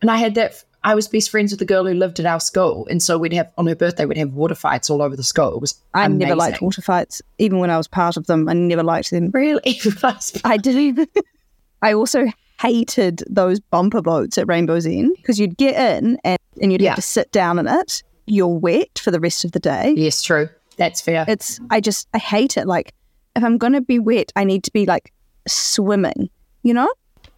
[0.00, 0.64] And I had that.
[0.84, 2.86] I was best friends with the girl who lived at our school.
[2.90, 5.54] And so we'd have, on her birthday, we'd have water fights all over the school.
[5.54, 8.48] It was I never liked water fights, even when I was part of them.
[8.48, 9.30] I never liked them.
[9.32, 9.62] Really?
[10.44, 11.08] I didn't.
[11.82, 12.26] I also
[12.60, 16.90] hated those bumper boats at Rainbow's End because you'd get in and, and you'd Yeah.
[16.90, 18.02] have to sit down in it.
[18.26, 19.94] You're wet for the rest of the day.
[19.96, 20.48] yes, true.
[20.76, 21.24] That's fair.
[21.28, 22.66] It's I just I hate it.
[22.66, 22.94] Like
[23.36, 25.12] if I'm gonna be wet, I need to be like
[25.46, 26.30] swimming.
[26.62, 26.88] You know?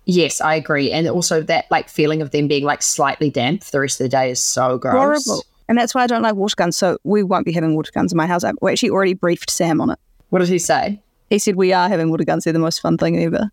[0.06, 0.92] Yes, I agree.
[0.92, 4.04] And also that like feeling of them being like slightly damp for the rest of
[4.04, 4.94] the day is so gross.
[5.26, 5.44] Horrible.
[5.68, 6.76] And that's why I don't like water guns.
[6.76, 8.44] So we won't be having water guns in my house.
[8.60, 9.98] We actually already briefed Sam on it.
[10.28, 11.00] What did he say?
[11.30, 12.44] He said we are having water guns.
[12.44, 13.50] They're the most fun thing ever.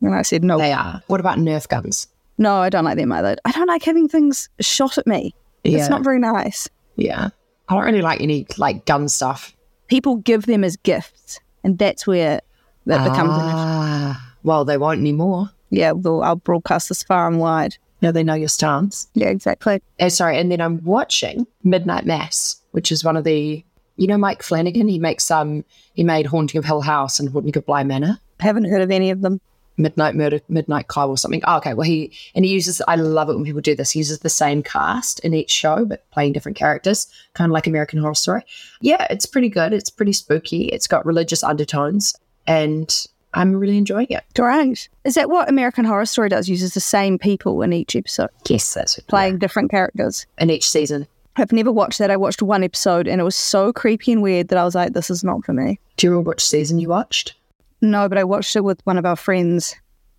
[0.00, 1.02] And I said no, They are.
[1.08, 2.08] What about Nerf guns?
[2.38, 3.36] no, I don't like them either.
[3.44, 5.34] I don't like having things shot at me.
[5.64, 5.78] Yeah.
[5.80, 6.68] It's not very nice.
[6.96, 7.28] Yeah.
[7.68, 9.54] I don't really like any like gun stuff.
[9.88, 12.40] People give them as gifts, and that's where
[12.86, 13.56] that becomes an issue.
[13.58, 15.50] Ah, well, they won't anymore.
[15.70, 17.76] Yeah, well, I'll broadcast this far and wide.
[18.02, 19.08] Now they know your stance.
[19.14, 19.82] Yeah, exactly.
[20.00, 23.64] Oh, sorry, and then I'm watching Midnight Mass, which is one of the
[23.96, 24.88] you know Mike Flanagan.
[24.88, 28.18] He makes um he made Haunting of Hill House and Haunting of Bly Manor.
[28.40, 29.40] Haven't heard of any of them.
[29.76, 31.42] Midnight Murder, Midnight Club or something.
[31.46, 32.82] Oh, okay, well he and he uses.
[32.88, 33.90] I love it when people do this.
[33.90, 37.66] He uses the same cast in each show, but playing different characters, kind of like
[37.66, 38.42] American Horror Story.
[38.80, 39.72] Yeah, it's pretty good.
[39.72, 40.64] It's pretty spooky.
[40.64, 42.14] It's got religious undertones,
[42.46, 44.24] and I'm really enjoying it.
[44.34, 44.88] Great.
[45.04, 46.48] Is that what American Horror Story does?
[46.48, 50.26] Uses the same people in each episode, Yes, that's what playing different characters.
[50.38, 51.06] in each season.
[51.36, 52.10] I've never watched that.
[52.10, 54.92] I watched one episode and it was so creepy and weird that I was like,
[54.94, 55.78] this is not for me.
[55.96, 57.34] Do you remember which season you watched?
[57.80, 59.76] No, but I watched it with one of our friends.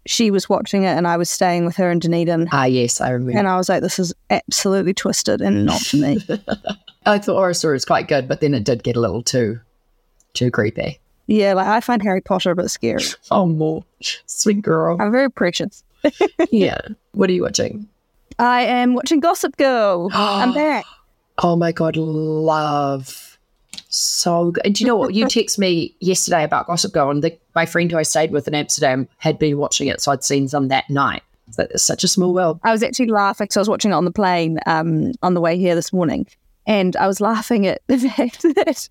[0.08, 2.48] She was watching it and I was staying with her in Dunedin.
[2.52, 3.38] Ah, yes, I remember.
[3.38, 6.18] And I was like, this is absolutely twisted and not for me.
[7.06, 9.60] I thought Horror Story was quite good, but then it did get a little too,
[10.34, 11.00] too creepy.
[11.28, 13.04] Yeah, like I find Harry Potter a bit scary.
[13.32, 13.84] Oh, more
[14.26, 14.98] sweet girl.
[15.00, 15.84] I'm very precious.
[16.52, 16.80] yeah.
[17.14, 17.88] What are you watching?
[18.40, 20.10] I am watching Gossip Girl.
[20.14, 20.86] I'm back.
[21.38, 23.38] Oh my god, love.
[23.90, 24.66] So good.
[24.66, 25.14] And do you know what?
[25.14, 28.48] You text me yesterday about Gossip Girl, and the, my friend who I stayed with
[28.48, 31.24] in Amsterdam had been watching it, so I'd seen some that night.
[31.52, 32.60] So it's such a small world.
[32.64, 35.42] I was actually laughing because I was watching it on the plane um, on the
[35.42, 36.26] way here this morning,
[36.66, 38.90] and I was laughing at the fact that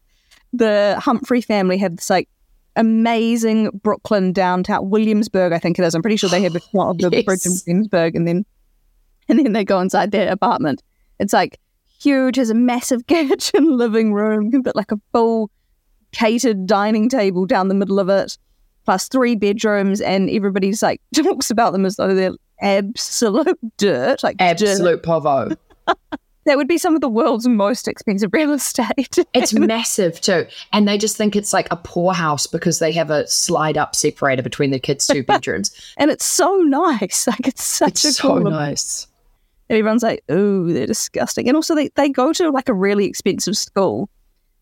[0.53, 2.29] the Humphrey family have this like
[2.77, 5.95] amazing Brooklyn downtown Williamsburg, I think it is.
[5.95, 7.25] I'm pretty sure they have a shot of the Yes.
[7.25, 8.45] bridge in Williamsburg, and then
[9.29, 10.83] and then they go inside their apartment.
[11.19, 11.59] It's like
[12.01, 15.51] huge, has a massive kitchen, living room, but like a full
[16.13, 18.37] catered dining table down the middle of it,
[18.85, 22.33] plus three bedrooms, and everybody's like talks about them as though they're
[22.63, 24.63] absolute dirt, like dirt.
[24.63, 25.55] Absolute povo.
[26.51, 29.19] That would be some of the world's most expensive real estate.
[29.35, 30.47] It's massive too.
[30.73, 34.43] And they just think it's like a poorhouse because they have a slide up separator
[34.43, 35.71] between the kids' two bedrooms.
[35.97, 37.27] and it's so nice.
[37.29, 38.51] Like it's such a it's so cool.
[38.51, 39.07] nice.
[39.69, 43.05] And everyone's like, "Oh, they're disgusting." And also, they they go to like a really
[43.07, 44.11] expensive school.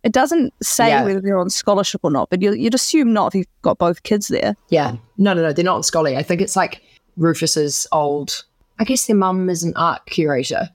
[0.03, 1.05] It doesn't say Yeah.
[1.05, 4.03] whether they're on scholarship or not, but you, you'd assume not if you've got both
[4.03, 4.55] kids there.
[4.69, 4.97] Yeah.
[5.17, 5.53] No, no, no.
[5.55, 6.17] They're not on Scully.
[6.19, 6.83] I think it's like
[7.17, 8.45] Rufus's old,
[8.79, 10.69] I guess their mum is an art curator.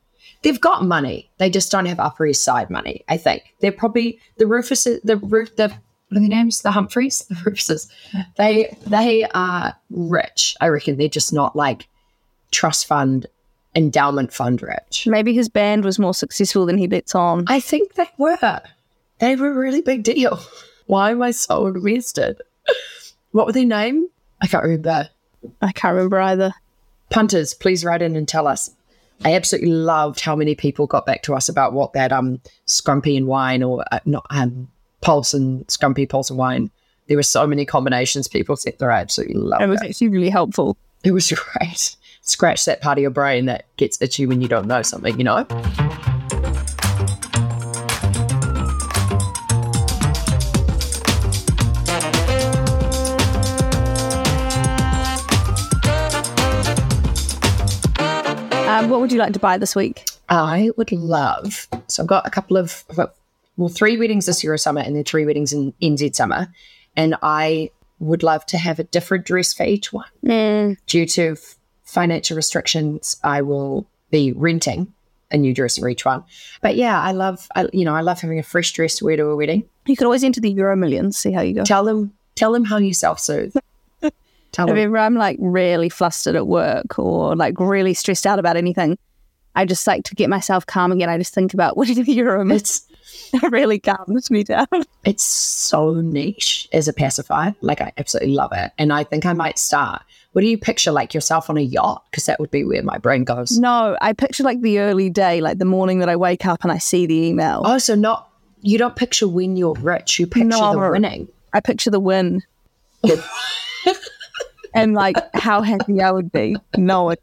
[0.44, 1.30] They've got money.
[1.38, 3.44] They just don't have Upper East Side money, I think.
[3.62, 6.62] They're probably the Rufus, the Roof, the, what are their names?
[6.62, 7.26] The Humphreys?
[7.30, 7.90] The Rufuses.
[8.38, 10.56] They, they are rich.
[10.62, 11.88] I reckon they're just not like
[12.52, 13.26] trust fund,
[13.76, 15.08] endowment fund rich.
[15.08, 17.46] Maybe his band was more successful than he lets on.
[17.48, 18.62] I think they were.
[19.20, 20.40] They were a really big deal.
[20.88, 22.42] Why am I so invested?
[23.32, 24.10] What were their name?
[24.42, 25.10] I can't remember.
[25.62, 26.54] I can't remember either.
[27.10, 28.72] punters, please write in and tell us.
[29.26, 33.16] I absolutely loved how many people got back to us about what that um scrumpy
[33.18, 34.70] and wine or uh, not um
[35.02, 36.72] pulse and scrumpy pulse and wine.
[37.08, 39.90] There were so many combinations people said that I absolutely loved It was it.
[39.90, 40.78] actually really helpful.
[41.04, 41.96] It was great.
[42.22, 45.26] Scratch that part of your brain that gets itchy when you don't know something, you
[45.26, 45.46] know?
[58.84, 60.06] Um, what would you like to buy this week?
[60.28, 61.68] I would love.
[61.88, 63.16] So I've got a couple of, got,
[63.56, 66.54] well, three weddings this year summer and then three weddings in NZ summer.
[66.98, 70.10] And I would love to have a different dress for each one.
[70.86, 74.94] Due to f- financial restrictions, I will be renting
[75.32, 76.26] a new dress for each one.
[76.62, 79.16] But yeah, I love, I, you know, I love having a fresh dress to wear
[79.16, 79.64] to a wedding.
[79.86, 81.64] You could always enter the Euro Millions, see how you go.
[81.64, 83.56] Tell them, tell them how you self soothe.
[84.54, 84.76] Tell them.
[84.78, 88.98] Whenever I'm like really flustered at work or like really stressed out about anything,
[89.56, 91.10] I just like to get myself calm again.
[91.10, 92.50] I just think about winning the Euro.
[92.50, 92.88] It's
[93.34, 94.68] It really calms me down.
[95.04, 97.54] it's so niche as a pacifier.
[97.62, 100.02] Like I absolutely love it, and I think I might start.
[100.34, 102.04] What do you picture like yourself on a yacht?
[102.10, 103.58] Because that would be where my brain goes.
[103.60, 106.72] No, I picture like the early day, like the morning that I wake up and
[106.72, 107.62] I see the email.
[107.66, 108.30] Oh, so not
[108.62, 110.20] you don't picture when you're rich.
[110.20, 110.92] You picture the No.
[110.92, 111.28] winning.
[111.54, 112.42] I picture the win.
[114.74, 117.18] and like how happy I would be knowing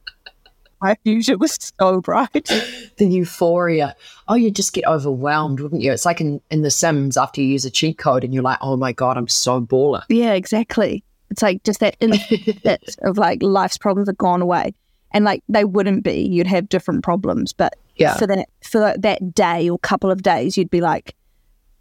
[0.82, 2.32] my future was so bright.
[2.96, 3.94] the euphoria.
[4.28, 5.92] Oh, you'd just get overwhelmed, wouldn't you?
[5.92, 8.56] It's like in, in The Sims after you use a cheat code and you're like,
[8.62, 10.02] oh my God, I'm so baller.
[10.08, 11.04] Yeah, exactly.
[11.30, 14.72] It's like just that instant bit of like life's problems have gone away.
[15.12, 17.52] And like they wouldn't be, you'd have different problems.
[17.52, 18.16] But Yeah.
[18.16, 21.14] for that for that day or couple of days, you'd be like,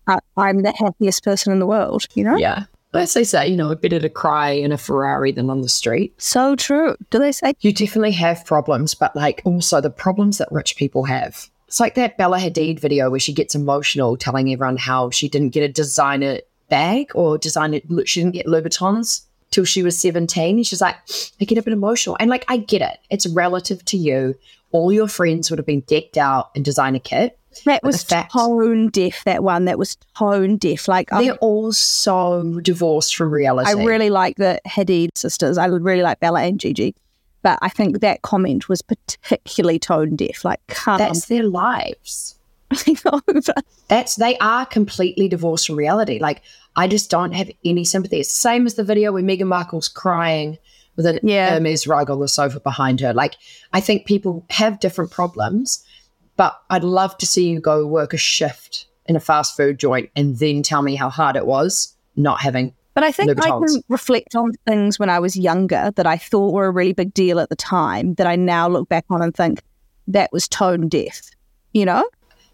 [0.08, 2.36] I, I'm the happiest person in the world, you know?
[2.36, 2.66] Yeah.
[2.94, 5.70] As they say, you know, a better to cry in a Ferrari than on the
[5.70, 6.20] street.
[6.22, 6.96] So true.
[7.12, 7.54] Do they say?
[7.60, 11.50] You definitely have problems, but like also the problems that rich people have.
[11.68, 15.50] It's like that Bella Hadid video where she gets emotional telling everyone how she didn't
[15.50, 20.58] get a designer bag or designer, she didn't get Louboutins till she was 17.
[20.58, 20.96] And she's like,
[21.40, 22.18] I get a bit emotional.
[22.20, 22.98] And like, I get it.
[23.10, 24.36] It's relative to you.
[24.72, 27.39] All your friends would have been decked out in designer kit.
[27.66, 29.66] That was fact- tone deaf, that one.
[29.66, 30.88] That was tone deaf.
[30.88, 33.70] Like, They're all so divorced from reality.
[33.70, 35.58] I really like the Hadid sisters.
[35.58, 36.96] I really like Bella and Gigi.
[37.42, 40.44] But I think that comment was particularly tone deaf.
[40.44, 42.36] Like, come That's their lives.
[43.04, 43.42] Know, oh,
[43.88, 46.20] That's they are completely divorced from reality.
[46.20, 46.44] Like
[46.76, 48.20] I just don't have any sympathy.
[48.20, 50.60] It's the same as the video where Meghan Markle's crying
[50.96, 51.50] with an Yeah.
[51.52, 53.12] Hermes rug on the sofa behind her.
[53.12, 53.38] Like
[53.74, 55.84] I think people have different problems,
[56.40, 60.10] but I'd love to see you go work a shift in a fast food joint
[60.16, 62.74] and then tell me how hard it was not having.
[62.94, 66.54] But I think I can reflect on things when I was younger that I thought
[66.54, 69.36] were a really big deal at the time that I now look back on and
[69.36, 69.62] think
[70.08, 71.30] that was tone deaf.
[71.74, 72.10] You know?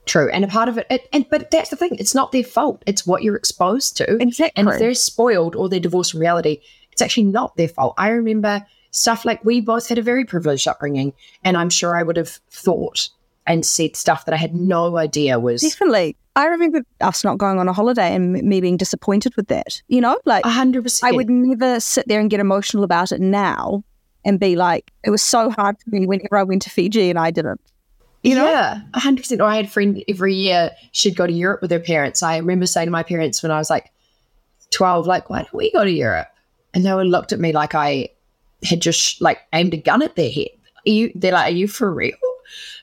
[0.08, 1.96] True, and a part of it, it and but that's the thing.
[2.00, 2.82] It's not their fault.
[2.88, 4.16] It's what you're exposed to.
[4.20, 4.54] Exactly.
[4.56, 6.60] And if they're spoiled or they're divorced from reality,
[6.92, 7.94] it's actually not their fault.
[8.00, 12.02] I remember stuff like we both had a very privileged upbringing, and I'm sure I
[12.02, 13.10] would have thought
[13.48, 16.16] and said stuff that I had no idea was Definitely.
[16.36, 19.82] I remember us not going on a holiday and me being disappointed with that.
[19.88, 21.14] You know, like a hundred percent.
[21.14, 23.84] I would never sit there and get emotional about it now
[24.26, 27.20] and be like, it was so hard for me whenever I went to Fiji and
[27.20, 27.62] I didn't.
[28.24, 28.50] You know?
[28.50, 29.40] Yeah, a hundred percent.
[29.40, 32.24] Or I had a friend every year she'd go to Europe with her parents.
[32.24, 33.92] I remember saying to my parents when I was like
[34.72, 36.28] twelve, like, why don't we go to Europe?
[36.74, 38.10] And they would looked at me like I
[38.64, 40.50] had just like aimed a gun at their head.
[40.86, 42.18] Are you they're like, Are you for real?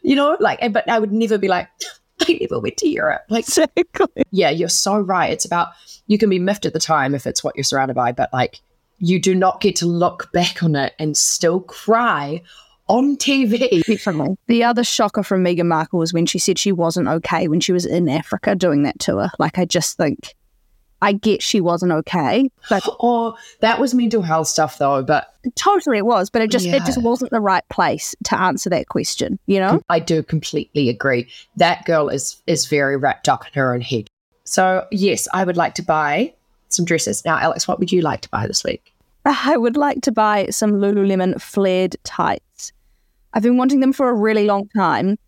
[0.02, 1.68] You know, like but I would never be like,
[2.20, 3.22] I never went to Europe.
[3.28, 4.24] Like Exactly.
[4.30, 5.32] yeah, you're so right.
[5.32, 5.68] It's about
[6.06, 8.60] you can be miffed at the time if it's what you're surrounded by, but like
[8.98, 12.42] you do not get to look back on it and still cry
[12.88, 13.82] on TV.
[13.84, 14.36] Definitely.
[14.46, 17.72] The other shocker from Meghan Markle was when she said she wasn't okay when she
[17.72, 19.30] was in Africa doing that tour.
[19.38, 20.34] Like, I just think,
[21.02, 25.98] I get she wasn't okay, but Oh, that was mental health stuff though, but totally
[25.98, 26.30] it was.
[26.30, 29.38] But it just, it just wasn't the right place to answer that question.
[29.46, 29.82] You know?
[29.90, 31.28] I do completely agree.
[31.56, 34.08] That girl is is very wrapped up in her own head.
[34.44, 36.32] So yes, I would like to buy
[36.68, 37.24] some dresses.
[37.24, 38.94] Now, Alex, what would you like to buy this week?
[39.24, 42.72] I would like to buy some Lululemon flared tights.
[43.34, 45.18] I've been wanting them for a really long time,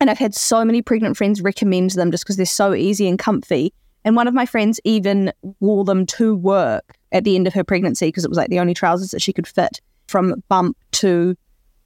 [0.00, 3.18] and I've had so many pregnant friends recommend them just because they're so easy and
[3.18, 3.72] comfy.
[4.04, 7.64] And one of my friends even wore them to work at the end of her
[7.64, 11.36] pregnancy because it was like the only trousers that she could fit from bump to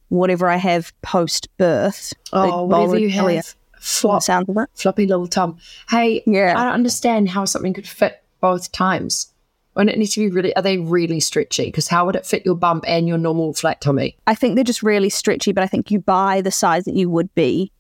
[0.09, 2.13] whatever I have post birth.
[2.33, 3.55] Oh, whatever you have.
[3.79, 4.69] Flop, Sounds of it.
[4.75, 5.59] floppy little tom.
[5.91, 6.55] Hey, Yeah.
[6.59, 9.33] I don't understand how something could fit both times.
[9.75, 11.67] When it needs to be really, are they really stretchy?
[11.67, 14.17] Because how would it fit your bump and your normal flat tummy?
[14.27, 17.11] I think they're just really stretchy, but I think you buy the size that you
[17.11, 17.71] would be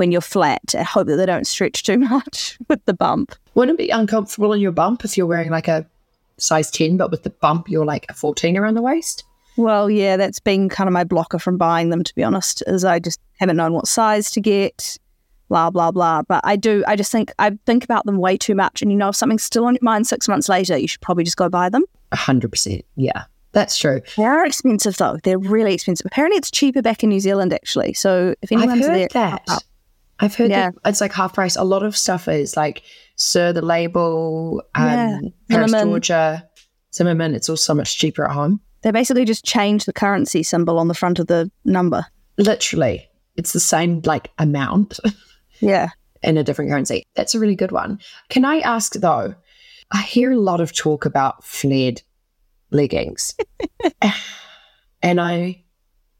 [0.00, 3.34] when you're flat and hope that they don't stretch too much with the bump.
[3.54, 5.86] Wouldn't it be uncomfortable in your bump if you're wearing like a
[6.38, 9.24] size 10, but with the bump, you're like a 14 around the waist?
[9.58, 12.82] Well, yeah, that's been kind of my blocker from buying them, to be honest, is
[12.82, 14.98] I just haven't known what size to get,
[15.50, 16.22] blah, blah, blah.
[16.22, 18.80] But I do, I just think, I think about them way too much.
[18.80, 21.24] And you know, if something's still on your mind six months later, you should probably
[21.24, 21.84] just go buy them.
[22.12, 22.82] A 100%.
[22.96, 24.00] Yeah, that's true.
[24.16, 25.18] They're expensive though.
[25.24, 26.06] They're really expensive.
[26.06, 27.92] Apparently, it's cheaper back in New Zealand, actually.
[27.92, 29.42] So if anyone's there, that.
[29.48, 29.62] up.
[30.20, 30.70] I've heard Yeah.
[30.70, 31.56] that it's like half price.
[31.56, 32.82] A lot of stuff is like
[33.16, 35.18] Sir the Label, Yeah.
[35.22, 35.72] um, Paris.
[35.72, 36.46] Georgia,
[36.94, 37.34] Zimmermann.
[37.34, 38.60] It's all so much cheaper at home.
[38.82, 42.06] they basically just change the currency symbol on the front of the number.
[42.38, 44.98] Literally, it's the same like amount
[45.60, 45.90] Yeah.
[46.22, 47.06] in a different currency.
[47.14, 47.98] That's a really good one.
[48.30, 49.34] Can I ask though?
[49.92, 52.00] I hear a lot of talk about flared
[52.70, 53.34] leggings,
[55.02, 55.62] and I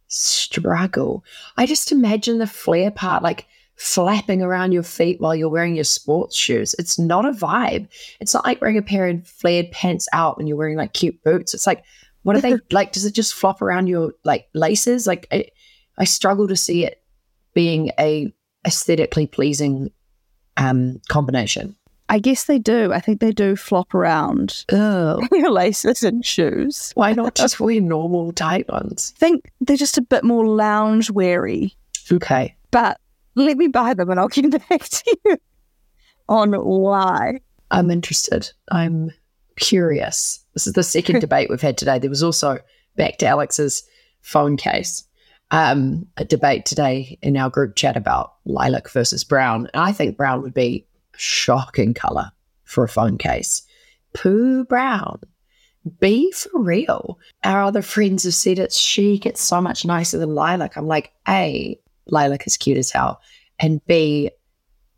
[0.08, 1.24] struggle.
[1.56, 3.46] I just imagine the flare part like
[3.80, 6.74] flapping around your feet while you're wearing your sports shoes.
[6.78, 7.88] It's not a vibe.
[8.20, 11.22] It's not like wearing a pair of flared pants out when you're wearing like cute
[11.24, 11.54] boots.
[11.54, 11.82] It's like,
[12.22, 12.92] what are they like?
[12.92, 15.06] Does it just flop around your like laces?
[15.06, 15.46] Like, I,
[15.96, 17.02] I struggle to see it
[17.54, 18.30] being a
[18.66, 19.90] aesthetically pleasing
[20.58, 21.74] um combination.
[22.10, 22.92] I guess they do.
[22.92, 26.92] I think they do flop around Oh, your laces and shoes.
[26.96, 29.14] why not just wear normal tight ones?
[29.16, 31.76] I think they're just a bit more lounge weary.
[32.12, 32.56] Okay.
[32.72, 33.00] But
[33.44, 35.36] let me buy them and I'll get back to you
[36.28, 37.40] on why.
[37.70, 38.50] I'm interested.
[38.70, 39.10] I'm
[39.56, 40.44] curious.
[40.54, 41.98] This is the second debate we've had today.
[41.98, 42.58] There was also
[42.96, 43.82] back to Alex's
[44.22, 45.04] phone case,
[45.50, 49.68] um, a debate today in our group chat about lilac versus brown.
[49.72, 52.30] And I think brown would be a shocking color
[52.64, 53.62] for a phone case.
[54.12, 55.20] Poo brown.
[55.98, 57.18] Be for real.
[57.42, 59.24] Our other friends have said it's chic.
[59.24, 60.76] It's so much nicer than lilac.
[60.76, 61.78] I'm like, A,
[62.12, 63.20] lilac is cute as hell.
[63.58, 64.30] And B,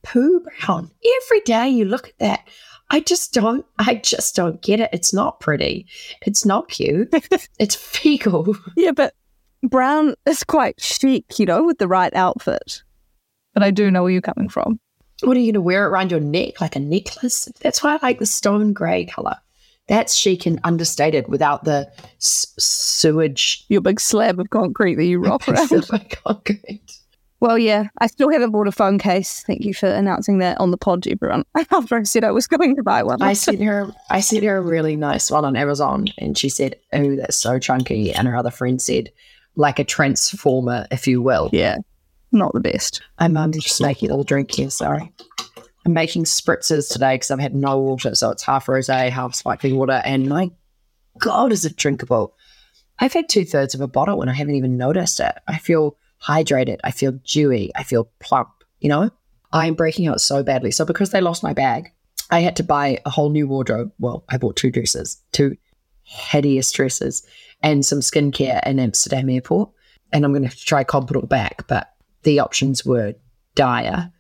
[0.02, 0.90] poo brown.
[1.24, 2.48] Every day you look at that.
[2.90, 4.90] I just don't, I just don't get it.
[4.92, 5.86] It's not pretty.
[6.26, 7.08] It's not cute.
[7.58, 8.54] it's fecal.
[8.76, 9.14] Yeah, but
[9.62, 12.82] brown is quite chic, you know, with the right outfit.
[13.54, 14.78] But I do know where you're coming from.
[15.22, 17.48] What are you going to wear it around your neck like a necklace?
[17.60, 19.36] That's why I like the stone grey color.
[19.88, 25.18] That's chic and understated without the s- sewage Your big slab of concrete that you
[25.24, 25.88] rock around.
[26.24, 26.98] concrete.
[27.42, 29.42] Well, yeah, I still haven't bought a phone case.
[29.44, 31.42] Thank you for announcing that on the pod, everyone.
[31.72, 33.20] After I said I was going to buy one.
[33.20, 36.76] I sent her I sent her a really nice one on Amazon and she said,
[36.92, 38.12] Oh, that's so chunky.
[38.12, 39.10] And her other friend said,
[39.56, 41.50] like a transformer, if you will.
[41.52, 41.78] yeah,
[42.30, 43.02] not the best.
[43.18, 45.12] I'm um, just making a little drink here, sorry.
[45.84, 49.74] I'm making spritzers today because I've had no water, so it's half rosé, half sparkling
[49.74, 50.52] water, and my
[51.18, 52.36] God, is it drinkable?
[53.00, 55.34] I've had two thirds of a bottle and I haven't even noticed it.
[55.48, 58.50] I feel hydrated, I feel dewy, I feel plump.
[58.80, 59.10] You know,
[59.52, 60.70] I'm breaking out so badly.
[60.70, 61.92] So because they lost my bag,
[62.30, 63.92] I had to buy a whole new wardrobe.
[63.98, 65.56] Well, I bought two dresses, two
[66.02, 67.26] hideous dresses,
[67.62, 69.70] and some skincare in Amsterdam Airport.
[70.12, 73.14] And I'm going to have to try comp it all back, but the options were
[73.54, 74.10] dire.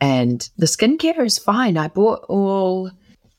[0.00, 1.76] And the skincare is fine.
[1.76, 2.90] I bought all,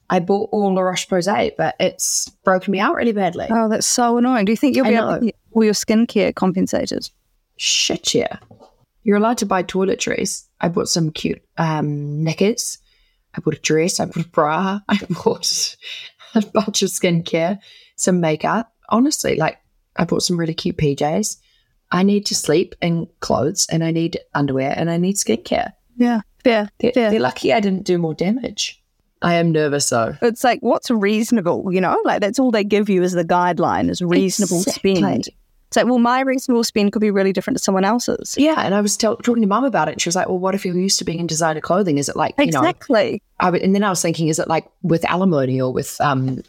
[0.10, 3.48] I bought all La Roche Posay, but it's broken me out really badly.
[3.50, 4.46] Oh, that's so annoying.
[4.46, 7.10] Do you think you'll be able to get all your skincare compensated?
[7.58, 8.38] Shit, yeah.
[9.04, 10.46] You're allowed to buy toiletries.
[10.62, 12.78] I bought some cute um, knickers.
[13.36, 14.00] I bought a dress.
[14.00, 14.80] I bought a bra.
[14.90, 15.76] I bought
[16.36, 17.60] a bunch of skincare,
[17.96, 18.72] some makeup.
[18.90, 19.58] Honestly, like
[19.96, 21.38] I bought some really cute PJs.
[21.92, 25.72] I need to sleep in clothes and I need underwear and I need skincare.
[25.96, 27.12] Yeah, fair, They're, fair.
[27.12, 28.84] they're lucky I didn't do more damage.
[29.22, 30.16] I am nervous though.
[30.22, 32.00] It's like what's reasonable, you know?
[32.04, 34.96] Like that's all they give you as the guideline is reasonable Exactly.
[34.96, 35.30] spend.
[35.68, 38.36] It's like, well, my reasonable spend could be really different to someone else's.
[38.38, 40.40] Yeah, and I was tell- talking to mum about it, and she was like, "Well,
[40.40, 41.98] what if you're used to being in designer clothing?
[41.98, 43.22] Is it like you know?" Exactly.
[43.40, 46.42] I w- and then I was thinking, is it like with alimony or with um,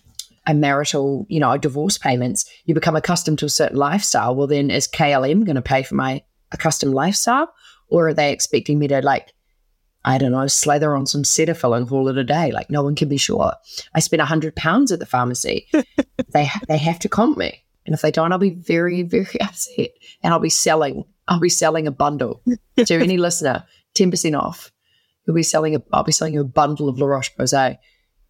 [0.46, 4.36] a marital, you know, divorce payments, you become accustomed to a certain lifestyle?
[4.36, 7.52] Well, then is KLM going to pay for my accustomed lifestyle,
[7.88, 9.32] or are they expecting me to like,
[10.04, 12.52] I don't know, slather on some Cetaphil and call it a day?
[12.52, 13.52] Like no one can be sure.
[13.94, 15.66] I spent a hundred pounds at the pharmacy.
[16.32, 19.88] they they have to comp me, and if they don't, I'll be very very upset,
[20.22, 21.04] and I'll be selling.
[21.26, 22.42] I'll be selling a bundle
[22.76, 24.70] to any listener, ten percent off.
[25.26, 25.82] You'll be selling a.
[25.90, 27.78] I'll be selling you a bundle of La Roche Posay,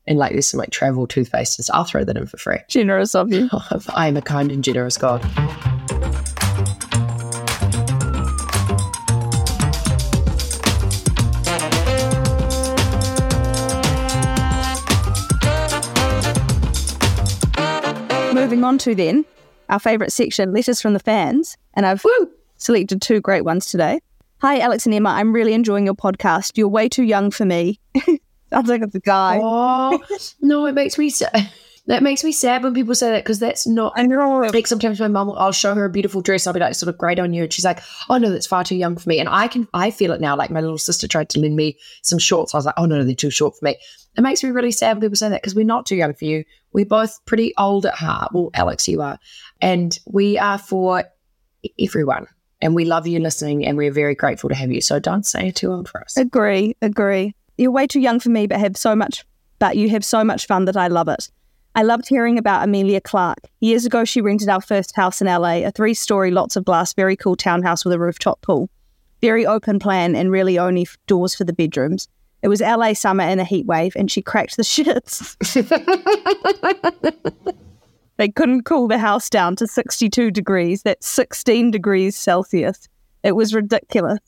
[0.07, 1.71] and like there's some like travel toothpastes.
[1.75, 2.59] I'll throw that in for free.
[2.69, 3.51] Generous of you.
[3.97, 5.25] I am a kind and generous God.
[18.33, 19.25] Moving on to then
[19.69, 21.57] our favourite section, letters from the fans.
[21.75, 22.05] And I've
[22.57, 24.01] selected two great ones today.
[24.41, 25.11] Hi, Alex and Emma.
[25.11, 26.57] I'm really enjoying your podcast.
[26.57, 27.81] You're way too young for me.
[28.51, 29.41] Sounds like it's a guy.
[29.43, 30.03] Oh
[30.41, 31.51] no, it makes me sad.
[31.89, 33.95] That makes me sad when people say that because that's not.
[33.97, 34.41] I know.
[34.53, 36.47] Like sometimes my mum, I'll show her a beautiful dress.
[36.47, 38.63] I'll be like, sort of great on you, and she's like, "Oh no, that's far
[38.63, 40.37] too young for me." And I can, I feel it now.
[40.37, 42.55] Like my little sister tried to lend me some shorts.
[42.55, 43.77] I was like, "Oh no, no, they're too short for me."
[44.19, 46.27] It makes me really sad when people say that because we're not too young for
[46.27, 46.45] you.
[46.75, 48.33] We're both pretty old at heart.
[48.35, 49.19] Well, Alex, you are,
[49.63, 51.05] and we are for
[51.81, 52.27] everyone.
[52.61, 54.83] And we love you listening, and we're very grateful to have you.
[54.83, 56.19] So don't say you're too old for us.
[56.19, 57.35] Agree, agree.
[57.57, 59.25] You're way too young for me, but have so much,
[59.59, 61.31] but you have so much fun that I love it.
[61.79, 63.49] I loved hearing about Emilia Clarke.
[63.61, 66.93] Years ago, she rented our first house in LA, a three story, lots of glass,
[66.93, 68.69] very cool townhouse with a rooftop pool.
[69.21, 72.09] Very open plan and really only doors for the bedrooms.
[72.43, 75.37] It was LA summer and a heat wave, and she cracked the shits.
[78.17, 80.83] they couldn't cool the house down to 62 degrees.
[80.83, 82.89] That's 16 degrees Celsius.
[83.23, 84.19] It was ridiculous.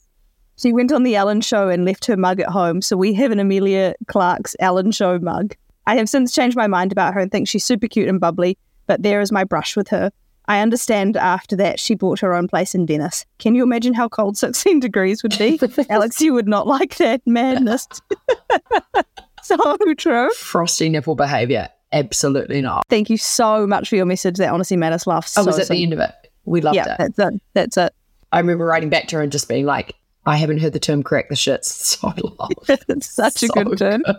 [0.55, 3.33] She went on the Ellen Show and left her mug at home, so we have
[3.33, 5.53] an Emilia Clarke's Ellen Show mug.
[5.87, 8.57] I have since changed my mind about her and think she's super cute and bubbly,
[8.87, 10.11] but there is my brush with her.
[10.47, 13.25] I understand after that she bought her own place in Venice.
[13.39, 15.59] Can you imagine how cold 16 degrees would be?
[15.89, 17.87] Alex, you would not like that madness.
[19.43, 20.29] so true.
[20.31, 21.69] Frosty nipple behavior.
[21.93, 22.85] Absolutely not.
[22.89, 24.37] Thank you so much for your message.
[24.37, 26.11] That honestly made us laugh oh, so Oh, was at so the end of it.
[26.45, 26.97] We loved Yeah, it.
[27.15, 27.41] that's it.
[27.53, 27.93] That's it.
[28.31, 31.01] I remember writing back to her and just being like, I haven't heard the term
[31.03, 32.51] crack the shits so long.
[32.67, 34.01] it's such a good term.
[34.03, 34.15] good.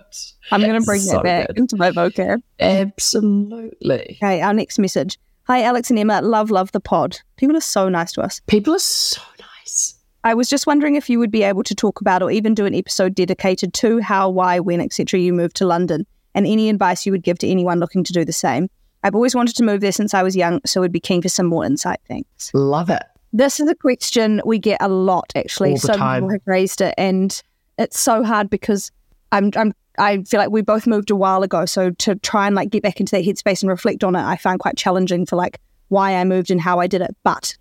[0.51, 1.59] I'm going to bring So that back good.
[1.59, 2.43] into my vocab.
[2.59, 4.19] Absolutely.
[4.23, 5.19] Okay, our next message.
[5.47, 6.21] Hi, Alex and Emma.
[6.23, 7.19] Love, love the pod.
[7.37, 8.41] People are so nice to us.
[8.47, 9.95] People are so nice.
[10.25, 12.65] I was just wondering if you would be able to talk about or even do
[12.65, 15.19] an episode dedicated to how, why, when, etc.
[15.21, 18.25] you moved to London and any advice you would give to anyone looking to do
[18.25, 18.69] the same.
[19.03, 21.29] I've always wanted to move there since I was young, so would be keen for
[21.29, 21.99] some more insight.
[22.07, 22.53] Thanks.
[22.55, 23.03] Love it.
[23.33, 25.71] This is a question we get a lot, actually.
[25.71, 26.23] All the so time.
[26.23, 27.43] people have raised it, and
[27.79, 28.91] it's so hard because
[29.31, 31.65] I'm, I'm, I feel like we both moved a while ago.
[31.65, 34.37] So to try and like get back into that headspace and reflect on it, I
[34.37, 37.17] found quite challenging for like why I moved and how I did it.
[37.23, 37.57] But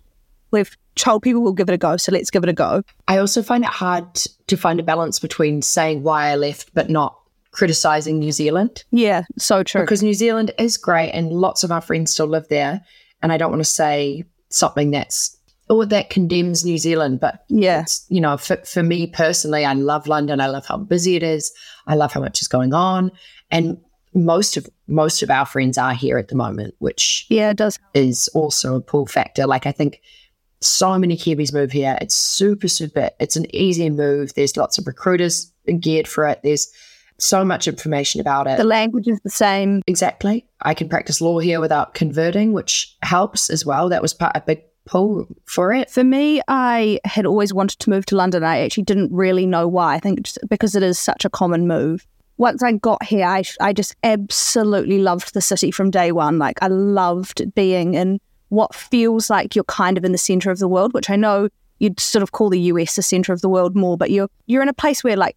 [0.50, 2.82] we've told people we'll give it a go, so let's give it a go.
[3.08, 4.04] I also find it hard
[4.46, 7.18] to find a balance between saying why I left but not
[7.52, 9.82] criticizing New Zealand Yeah, so true.
[9.82, 12.80] because New Zealand is great and lots of our friends still live there.
[13.22, 15.36] And I don't want to say something that's
[15.68, 17.84] or that condemns New Zealand, but Yeah.
[18.08, 20.40] you know, for, for me personally, I love London.
[20.40, 21.52] I love how busy it is.
[21.86, 23.10] I love how much is going on.
[23.50, 23.78] And
[24.14, 27.78] most of most of our friends are here at the moment, which Yeah, it does.
[27.94, 29.46] is also a pull factor.
[29.46, 30.00] Like I think
[30.60, 31.96] so many Kiwis move here.
[32.00, 34.34] It's super, super, it's an easy move.
[34.34, 35.50] There's lots of recruiters
[35.80, 36.40] geared for it.
[36.44, 36.70] There's
[37.18, 38.58] so much information about it.
[38.58, 39.80] The language is the same.
[39.86, 40.46] Exactly.
[40.60, 43.88] I can practice law here without converting, which helps as well.
[43.88, 45.90] That was part a big pull for it.
[45.90, 48.42] For me, I had always wanted to move to London.
[48.44, 49.94] I actually didn't really know why.
[49.94, 52.06] I think just because it is such a common move.
[52.38, 56.38] Once I got here, I, I just absolutely loved the city from day one.
[56.38, 60.58] Like, I loved being in what feels like you're kind of in the center of
[60.58, 63.48] the world, which I know you'd sort of call the US the center of the
[63.48, 65.36] world more, but you're you're in a place where like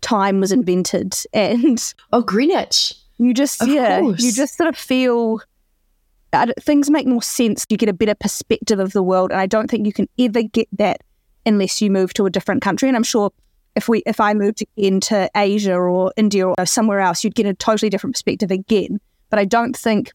[0.00, 2.94] time was invented and Oh, Greenwich.
[3.18, 4.20] you just Of yeah course.
[4.22, 5.40] you just sort of feel
[6.60, 9.70] things make more sense you get a better perspective of the world and i don't
[9.70, 11.00] think you can ever get that
[11.44, 12.88] unless you move to a different country.
[12.88, 13.32] And i'm sure
[13.74, 17.54] if we if i moved into asia or india or somewhere else you'd get a
[17.54, 19.00] totally different perspective again.
[19.30, 20.12] But i don't think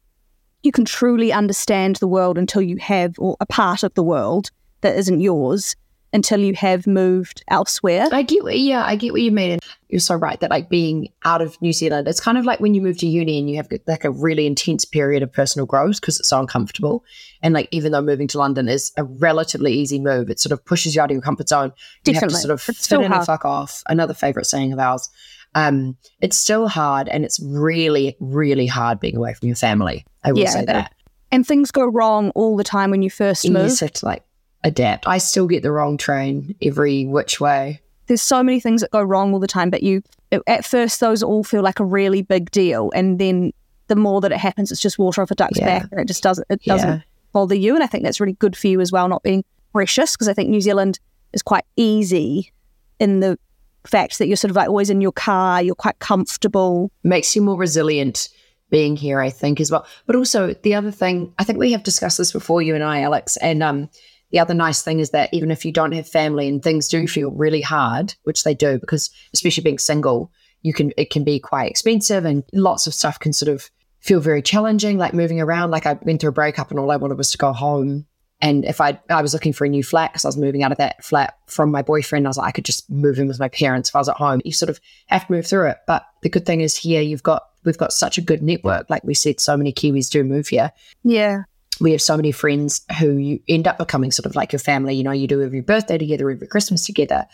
[0.64, 4.52] you can truly understand the world until you have or a part of the world
[4.82, 5.76] that isn't yours
[6.14, 9.60] until you have moved elsewhere I get yeah, I get what you mean.
[9.90, 12.74] You're so right that like being out of New Zealand, it's kind of like when
[12.74, 16.00] you move to uni and you have like a really intense period of personal growth
[16.00, 17.04] because it's so uncomfortable.
[17.42, 20.64] And like even though moving to London is a relatively easy move, it sort of
[20.66, 21.74] pushes you out of your comfort zone.
[22.06, 23.84] You have to sort of It's fit in and fuck off.
[23.88, 25.10] Another favorite saying of ours.
[25.56, 30.06] Um, it's still hard and it's really, really hard being away from your family.
[30.24, 30.94] I will Yeah, say that-
[31.34, 34.24] and things go wrong all the time when you first move have to like
[34.64, 35.08] adapt.
[35.08, 37.82] I still get the wrong train every which way.
[38.08, 40.02] there's so many things that go wrong all the time but you
[40.48, 43.52] at first those all feel like a really big deal and then
[43.88, 45.66] the more that it happens it's just water off a duck's Yeah.
[45.80, 47.02] back and it just doesn't it doesn't Yeah.
[47.34, 49.44] bother you and i think that's really good for you as well not being
[49.74, 51.00] precious because i think new zealand
[51.34, 52.52] is quite easy
[53.00, 53.38] in the
[53.86, 57.42] fact that you're sort of like always in your car you're quite comfortable makes you
[57.42, 58.30] more resilient
[58.70, 59.86] being here, I think, as well.
[60.06, 63.02] But also the other thing, I think we have discussed this before, you and I,
[63.02, 63.90] Alex, and um
[64.32, 67.08] the other nice thing is that even if you don't have family and things do
[67.08, 71.40] feel really hard, which they do, because especially being single, you can it can be
[71.40, 73.70] quite expensive and lots of stuff can sort of
[74.00, 75.72] feel very challenging, like moving around.
[75.72, 78.06] Like I went through a breakup and all I wanted was to go home.
[78.42, 80.72] And if I I was looking for a new flat because I was moving out
[80.72, 83.40] of that flat from my boyfriend, I was like, I could just move in with
[83.40, 84.42] my parents if I was at home.
[84.46, 85.78] You sort of have to move through it.
[85.88, 88.90] But the good thing is here you've got we've got such a good network.
[88.90, 90.72] Like we said, so many Kiwis do move here.
[91.04, 91.44] yeah
[91.82, 94.96] We have so many friends who you end up becoming sort of like your family.
[94.96, 97.26] You know, you do every birthday together, every Christmas together.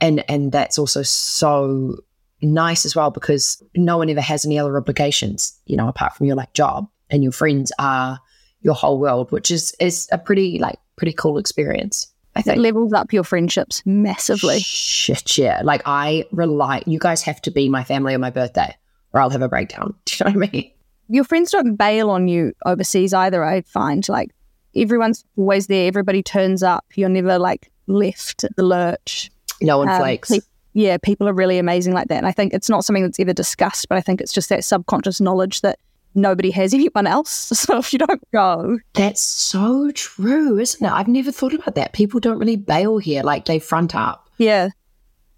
[0.00, 1.96] And and that's also so
[2.42, 6.26] nice as well because no one ever has any other obligations, you know, apart from
[6.26, 6.88] your like job.
[7.08, 8.20] And your friends are
[8.60, 12.06] your whole world, which is is a pretty like pretty cool experience.
[12.34, 12.58] I it think.
[12.58, 15.62] levels up your friendships massively Shit, yeah.
[15.64, 16.82] Like I rely.
[16.86, 18.76] You guys have to be my family on my birthday,
[19.12, 19.94] or I'll have a breakdown.
[20.04, 20.70] Do you know what I mean?
[21.08, 24.30] Your friends don't bail on you overseas either i find like
[24.74, 29.30] everyone's always there everybody turns up you're never like left at the lurch
[29.60, 30.30] No one Um, flakes.
[30.30, 30.40] pe-
[30.74, 32.18] yeah, people are really amazing like that.
[32.18, 34.62] And I think it's not something that's ever discussed, but I think it's just that
[34.62, 35.78] subconscious knowledge that
[36.14, 37.30] nobody has anyone else.
[37.56, 40.92] So if you don't go, That's so true, isn't it?
[40.92, 41.94] I've never thought about that.
[41.94, 44.28] People don't really bail here; like they front up.
[44.36, 44.68] yeah,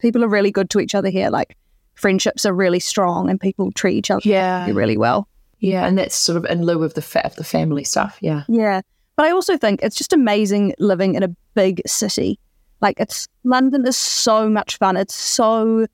[0.01, 1.31] people are really good to each other here.
[1.31, 1.57] Like
[1.95, 5.29] friendships are really strong and people treat each other Yeah, really well.
[5.61, 8.19] Yeah, and that's sort of in lieu of the of the family stuff.
[8.21, 8.83] Yeah, Yeah.
[9.17, 12.39] But I also think it's just amazing living in a big city.
[12.81, 14.97] Like it's London is so much fun.
[14.97, 15.87] It's so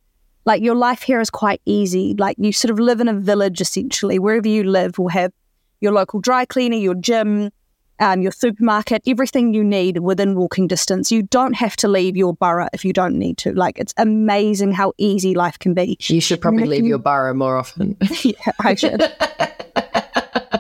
[0.45, 2.15] like your life here is quite easy.
[2.19, 4.19] Like you sort of live in a village essentially.
[4.19, 5.33] Wherever you live will have
[5.81, 7.51] your local dry cleaner, your gym,
[8.05, 11.11] um, your supermarket, everything you need within walking distance.
[11.11, 13.53] You don't have to leave your borough if you don't need to.
[13.55, 15.97] Like it's amazing how easy life can be.
[16.03, 17.97] you should probably leave you- your borough more often.
[18.23, 19.03] yeah, I should.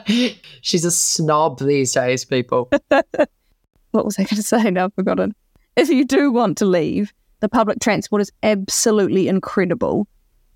[0.63, 2.71] She's a snob these days, people.
[2.89, 4.71] what was I going to say?
[4.71, 5.35] Now I've forgotten.
[5.77, 10.07] If you do want to leave, the public transport is absolutely incredible.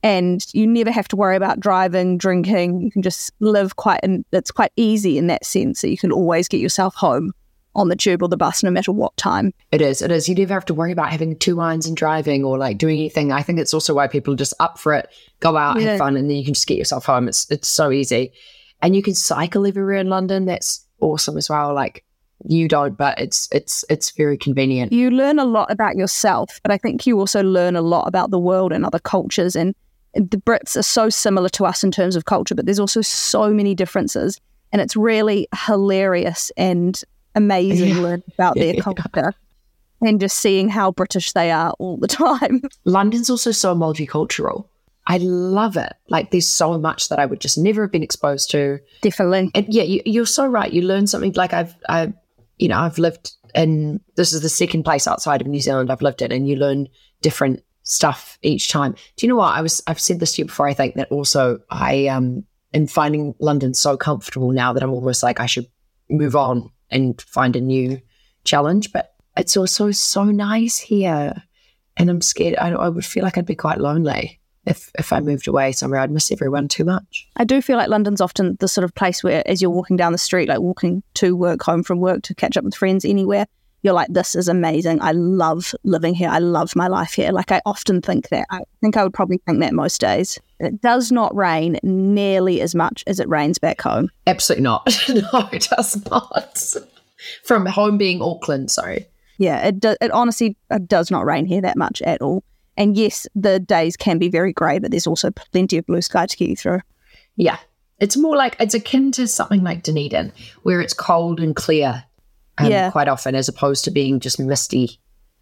[0.03, 2.81] And you never have to worry about driving, drinking.
[2.83, 6.13] You can just live quite, and it's quite easy in that sense that you can
[6.13, 7.33] always get yourself home
[7.75, 9.53] on the tube or the bus no matter what time.
[9.71, 10.01] It is.
[10.03, 10.29] It is.
[10.29, 13.31] You never have to worry about having two lines and driving or like doing anything.
[13.33, 15.09] I think it's also why people are just up for it,
[15.41, 15.91] go out, Yeah.
[15.91, 17.29] have fun, and then you can just get yourself home.
[17.29, 18.33] It's it's so easy,
[18.83, 20.45] and you can cycle everywhere in London.
[20.45, 21.75] That's awesome as well.
[21.75, 22.05] Like
[22.45, 24.93] you don't, but it's it's it's very convenient.
[24.93, 28.31] You learn a lot about yourself, but I think you also learn a lot about
[28.31, 29.55] the world and other cultures.
[29.57, 29.75] And
[30.19, 33.51] the Brits are so similar to us in terms of culture, but there's also so
[33.51, 34.41] many differences.
[34.73, 37.01] And it's really hilarious and
[37.35, 38.01] amazing Yeah.
[38.01, 38.81] learning about their Yeah.
[38.81, 39.33] culture
[40.01, 42.63] and just seeing how British they are all the time.
[42.85, 44.67] London's also so multicultural.
[45.07, 45.93] I love it.
[46.11, 48.79] Like there's so much that I would just never have been exposed to.
[49.01, 49.51] Definitely.
[49.55, 50.71] And yeah, you, you're so right.
[50.73, 52.13] You learn something like I've, I,
[52.59, 54.01] you know, I've lived in.
[54.17, 56.89] This is the second place outside of New Zealand I've lived in, and you learn
[57.23, 58.95] different stuff each time.
[59.17, 59.83] Do you know what I was?
[59.87, 60.69] I've said this to you before.
[60.69, 65.23] I think that also I um am finding London so comfortable now that I'm almost
[65.23, 65.67] like I should
[66.11, 68.01] move on and find a new
[68.45, 68.93] challenge.
[68.93, 71.43] But it's also so nice here,
[71.97, 72.57] and I'm scared.
[72.59, 76.01] I, I would feel like I'd be quite lonely if if I moved away somewhere.
[76.01, 77.27] I'd miss everyone too much.
[77.37, 80.13] I do feel like London's often the sort of place where, as you're walking down
[80.13, 83.47] the street, like walking to work, home from work, to catch up with friends anywhere,
[83.83, 85.01] you're like, this is amazing.
[85.01, 86.29] I love living here.
[86.29, 87.31] I love my life here.
[87.31, 88.47] Like, I often think that.
[88.51, 90.39] I think I would probably think that most days.
[90.59, 94.11] It does not rain nearly as much as it rains back home.
[94.27, 94.99] Absolutely not.
[95.09, 96.75] no, it does not.
[97.45, 99.07] From home being Auckland, sorry.
[99.39, 102.43] Yeah, it, do, it honestly it does not rain here that much at all.
[102.77, 106.27] And yes, the days can be very grey, but there's also plenty of blue sky
[106.27, 106.81] to get you through.
[107.37, 107.59] Yeah.
[108.01, 112.05] It's more like it's akin to something like Dunedin, where it's cold and clear
[112.59, 112.91] um, Yeah.
[112.91, 115.01] quite often, as opposed to being just misty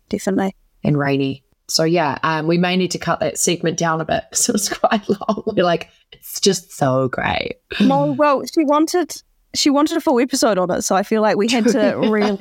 [0.08, 0.54] Definitely.
[0.84, 1.42] and rainy.
[1.68, 4.52] So yeah, um, we may need to cut that segment down a bit because it
[4.52, 5.42] was quite long.
[5.46, 7.56] We're like, it's just so great.
[7.80, 9.20] No, well, she wanted
[9.54, 12.38] she wanted a full episode on it, so I feel like we had to really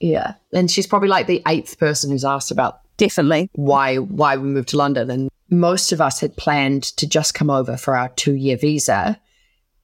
[0.00, 3.48] yeah, and she's probably like the eighth person who's asked about definitely.
[3.54, 5.10] why why we moved to London.
[5.10, 9.20] And most of us had planned to just come over for our two year visa.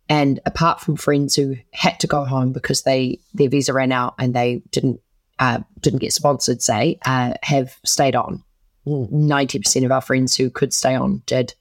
[0.08, 4.14] And apart from friends who had to go home because they their visa ran out
[4.18, 5.00] and they didn't
[5.38, 8.42] uh, didn't get sponsored, say, uh, have stayed on.
[8.86, 11.54] Ninety percent of our friends who could stay on did,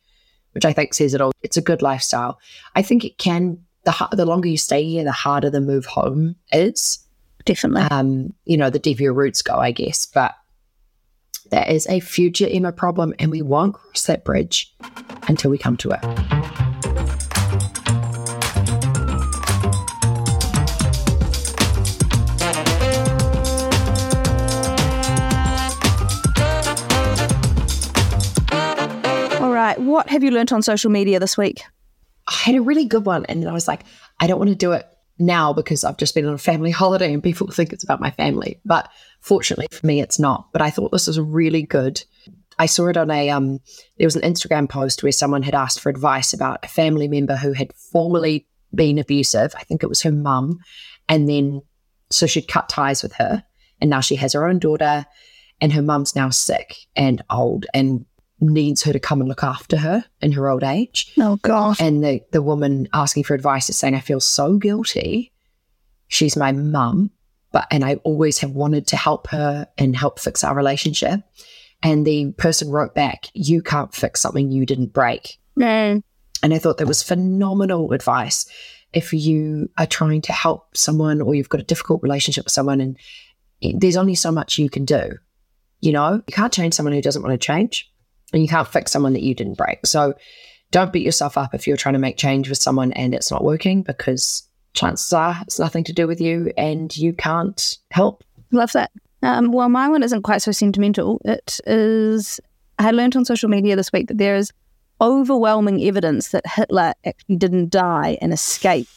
[0.54, 1.34] which I think says it all.
[1.42, 2.40] It's a good lifestyle.
[2.76, 3.60] I think it can.
[3.84, 7.00] The the longer you stay here, the harder the move home is
[7.44, 7.84] Definitely.
[7.92, 10.06] um, you know, the deeper your roots go, I guess.
[10.06, 10.36] But
[11.52, 14.74] that is a future Emma problem, and we won't cross that bridge
[15.28, 16.37] until we come to it.
[29.98, 31.64] What have you learnt on social media this week?
[32.28, 33.82] I had a really good one, and I was like,
[34.20, 34.88] I don't want to do it
[35.18, 38.12] now because I've just been on a family holiday and people think it's about my
[38.12, 38.62] family.
[38.64, 38.92] But
[39.22, 40.50] fortunately for me, it's not.
[40.54, 42.04] But I thought this was really good.
[42.60, 43.58] I saw it on a um.
[43.98, 47.36] There was an Instagram post where someone had asked for advice about a family member
[47.36, 48.46] who had formerly
[48.76, 49.56] been abusive.
[49.58, 50.60] I think it was her mum,
[51.10, 51.64] and then
[52.12, 53.44] so she'd cut ties with her,
[53.82, 55.08] and now she has her own daughter,
[55.60, 58.06] and her mum's now sick and old and
[58.40, 61.12] needs her to come and look after her in her old age.
[61.20, 61.82] Oh gosh.
[61.82, 65.32] And the, the woman asking for advice is saying, I feel so guilty.
[66.08, 67.12] She's my mum,
[67.52, 71.22] but and I always have wanted to help her and help fix our relationship.
[71.84, 75.38] And the person wrote back, You can't fix something you didn't break.
[75.56, 76.02] No.
[76.44, 78.50] And I thought that was phenomenal advice.
[78.94, 82.80] If you are trying to help someone or you've got a difficult relationship with someone
[82.80, 82.98] and
[83.62, 85.18] eh, there's only so much you can do.
[85.82, 87.92] You know, you can't change someone who doesn't want to change
[88.34, 89.86] and you can't fix someone that you didn't break.
[89.86, 90.14] So
[90.72, 93.44] don't beat yourself up if you're trying to make change with someone and it's not
[93.44, 98.24] working because chances are it's nothing to do with you and you can't help.
[98.52, 98.92] Love that.
[99.24, 101.20] Um, well, my one isn't quite so sentimental.
[101.26, 102.40] It is.
[102.80, 104.52] I learned on social media this week that there is
[105.02, 108.90] overwhelming evidence that Hitler actually didn't die and escaped.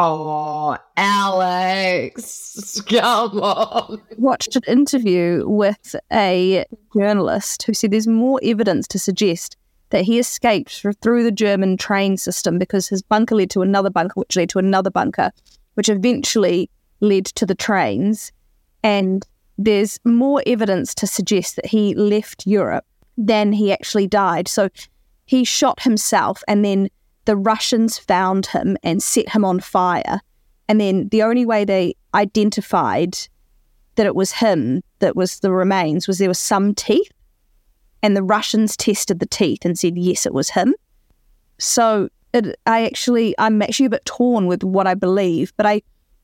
[0.00, 4.00] Oh, Alex, come on.
[4.16, 6.64] Watched an interview with a
[6.96, 9.56] journalist who said there's more evidence to suggest
[9.90, 14.12] that he escaped through the German train system because his bunker led to another bunker,
[14.14, 15.32] which led to another bunker,
[15.74, 16.70] which eventually
[17.00, 18.30] led to the trains.
[18.84, 19.26] And
[19.56, 22.84] there's more evidence to suggest that he left Europe
[23.16, 24.46] than he actually died.
[24.46, 24.68] So
[25.24, 26.88] he shot himself, and then
[27.28, 30.22] the Russians found him and set him on fire.
[30.66, 33.18] And then the only way they identified
[33.96, 37.12] that it was him that was the remains was there was some teeth,
[38.02, 40.74] and the Russians tested the teeth and said yes, it was him.
[41.58, 45.82] So it, I actually, I'm actually a bit torn with what I believe, but I,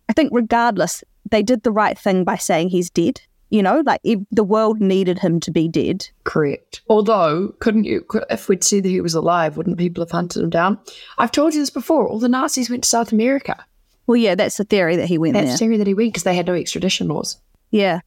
[0.09, 3.21] I think regardless, they did the right thing by saying he's dead.
[3.55, 6.09] You know, like if the world needed him to be dead.
[6.25, 6.81] Correct.
[6.89, 10.51] Although, couldn't you, if we'd said that he was alive, wouldn't people have hunted him
[10.51, 10.77] down?
[11.19, 12.09] I've told you this before.
[12.09, 13.65] All the Nazis went to South America.
[14.09, 15.53] Well, yeah, that's the theory that he went That's there.
[15.55, 17.39] the theory that he went because they had no extradition laws.
[17.71, 18.01] Yeah.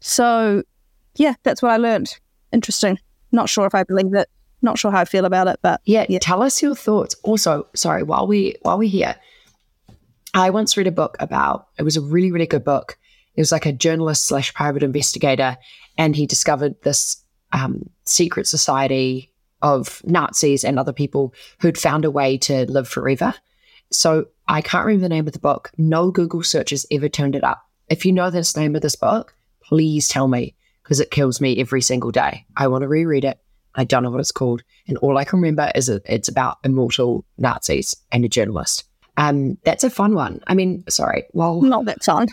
[0.00, 0.64] So,
[1.14, 2.18] yeah, that's what I learned.
[2.52, 2.98] Interesting.
[3.30, 4.28] Not sure if I believe it.
[4.60, 6.18] Not sure how I feel about it, but Yeah, Yeah.
[6.20, 7.14] tell us your thoughts.
[7.22, 9.14] Also, sorry, while we while we're here,
[10.34, 12.98] I once read a book about, it was a really, really good book.
[13.36, 15.56] It was like a journalist slash private investigator,
[15.98, 17.22] and he discovered this
[17.52, 19.32] um, secret society
[19.62, 23.34] of Nazis and other people who'd found a way to live forever.
[23.90, 25.70] So I can't remember the name of the book.
[25.78, 27.62] No Google searches ever turned it up.
[27.88, 31.58] If you know the name of this book, please tell me because it kills me
[31.58, 32.44] every single day.
[32.56, 33.38] I want to reread it.
[33.74, 34.62] I don't know what it's called.
[34.86, 38.84] And all I can remember is it's about immortal Nazis and a journalist.
[39.16, 40.40] Um, that's a fun one.
[40.48, 41.24] I mean, sorry.
[41.32, 42.28] Well, Not that fun.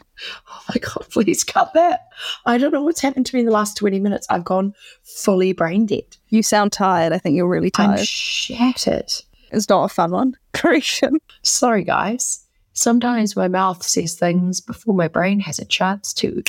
[0.50, 2.08] oh my God, please cut that.
[2.46, 4.26] I don't know what's happened to me in the last 20 minutes.
[4.30, 4.74] I've gone
[5.04, 6.18] fully brain dead.
[6.30, 7.14] You sound tired.
[7.14, 8.00] I think you're really tired.
[8.00, 9.12] I'm shattered.
[9.52, 10.36] it's not a fun one.
[10.54, 11.18] Creation.
[11.44, 12.46] Sorry, guys.
[12.74, 16.42] Sometimes my mouth says things before my brain has a chance to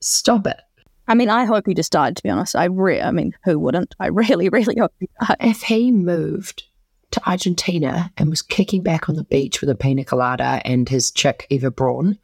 [0.00, 0.60] stop it.
[1.08, 2.54] I mean, I hope he just died, to be honest.
[2.54, 3.94] I re- I mean, who wouldn't?
[3.98, 5.36] I really, really hope he died.
[5.40, 6.62] If he moved
[7.12, 11.10] to Argentina and was kicking back on the beach with a pina colada and his
[11.10, 12.18] chick Eva Braun,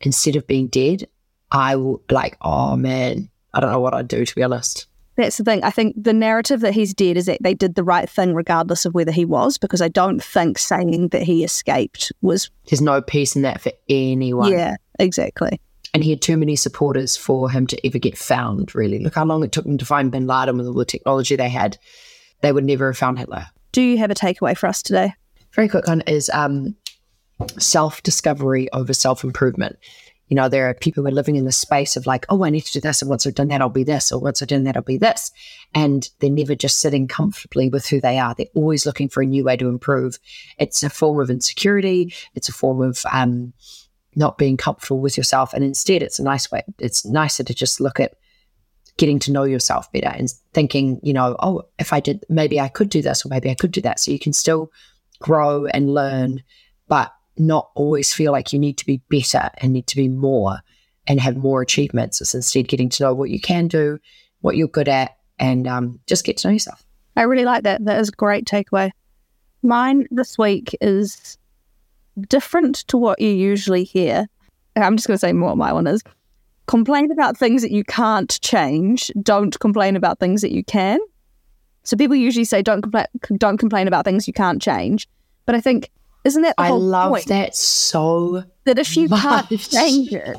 [0.00, 1.08] instead of being dead,
[1.50, 4.86] I will like, oh man, I don't know what I'd do to be honest.
[5.16, 5.62] That's the thing.
[5.62, 8.86] I think the narrative that he's dead is that they did the right thing regardless
[8.86, 12.50] of whether he was, because I don't think saying that he escaped was.
[12.68, 14.50] There's no peace in that for anyone.
[14.50, 15.60] Yeah, exactly.
[15.92, 18.98] And he had too many supporters for him to ever get found, really.
[19.00, 21.50] Look how long it took them to find bin Laden with all the technology they
[21.50, 21.76] had.
[22.40, 23.48] They would never have found Hitler.
[23.72, 25.14] Do you have a takeaway for us today?
[25.54, 26.76] very quick one is um,
[27.58, 29.78] self discovery over self improvement.
[30.28, 32.48] You know, there are people who are living in the space of like, oh, I
[32.48, 33.02] need to do this.
[33.02, 34.10] And once I've done that, I'll be this.
[34.10, 35.30] Or once I've done that, I'll be this.
[35.74, 38.34] And they're never just sitting comfortably with who they are.
[38.34, 40.18] They're always looking for a new way to improve.
[40.58, 42.14] It's a form of insecurity.
[42.34, 43.52] It's a form of um,
[44.16, 45.52] not being comfortable with yourself.
[45.52, 46.62] And instead, it's a nice way.
[46.78, 48.14] It's nicer to just look at
[48.96, 52.68] getting to know yourself better and thinking, you know, oh, if I did, maybe I
[52.68, 54.00] could do this or maybe I could do that.
[54.00, 54.70] So you can still
[55.18, 56.42] grow and learn,
[56.88, 60.58] but not always feel like you need to be better and need to be more
[61.06, 62.20] and have more achievements.
[62.20, 63.98] It's instead getting to know what you can do,
[64.40, 66.84] what you're good at, and um, just get to know yourself.
[67.16, 67.84] I really like that.
[67.84, 68.90] That is a great takeaway.
[69.62, 71.38] Mine this week is
[72.28, 74.26] different to what you usually hear.
[74.76, 76.02] I'm just going to say what my one is.
[76.72, 79.12] Complain about things that you can't change.
[79.22, 80.98] Don't complain about things that you can.
[81.82, 83.04] So people usually say don't complain,
[83.36, 85.06] don't complain about things you can't change.
[85.44, 85.90] But I think
[86.24, 87.26] isn't that the I love point?
[87.26, 90.38] that so that if you can't change it,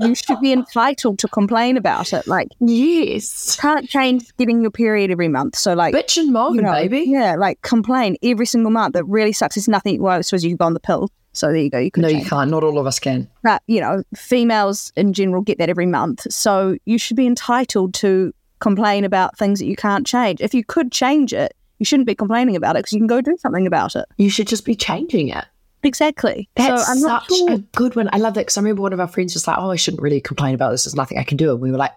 [0.00, 2.26] you should be entitled to complain about it.
[2.26, 3.54] Like Yes.
[3.60, 5.54] can't change getting your period every month.
[5.54, 7.04] So like Bitch and moan, you know, baby.
[7.06, 8.94] Yeah, like complain every single month.
[8.94, 9.56] That really sucks.
[9.56, 10.02] It's nothing.
[10.02, 11.08] Well, I suppose you can go on the pill.
[11.32, 11.78] So there you go.
[11.78, 11.90] You.
[11.96, 12.50] No, you can't.
[12.50, 13.28] Not all of us can.
[13.42, 16.30] But you know, females in general get that every month.
[16.30, 20.40] So you should be entitled to complain about things that you can't change.
[20.40, 23.20] If you could change it, you shouldn't be complaining about it because you can go
[23.20, 24.04] do something about it.
[24.16, 25.44] You should just be changing it.
[25.82, 26.48] Exactly.
[26.54, 27.52] That's so I'm not such sure.
[27.54, 28.08] a good one.
[28.12, 30.02] I love that because I remember one of our friends was like, "Oh, I shouldn't
[30.02, 30.84] really complain about this.
[30.84, 31.92] There's nothing I can do." And we were like,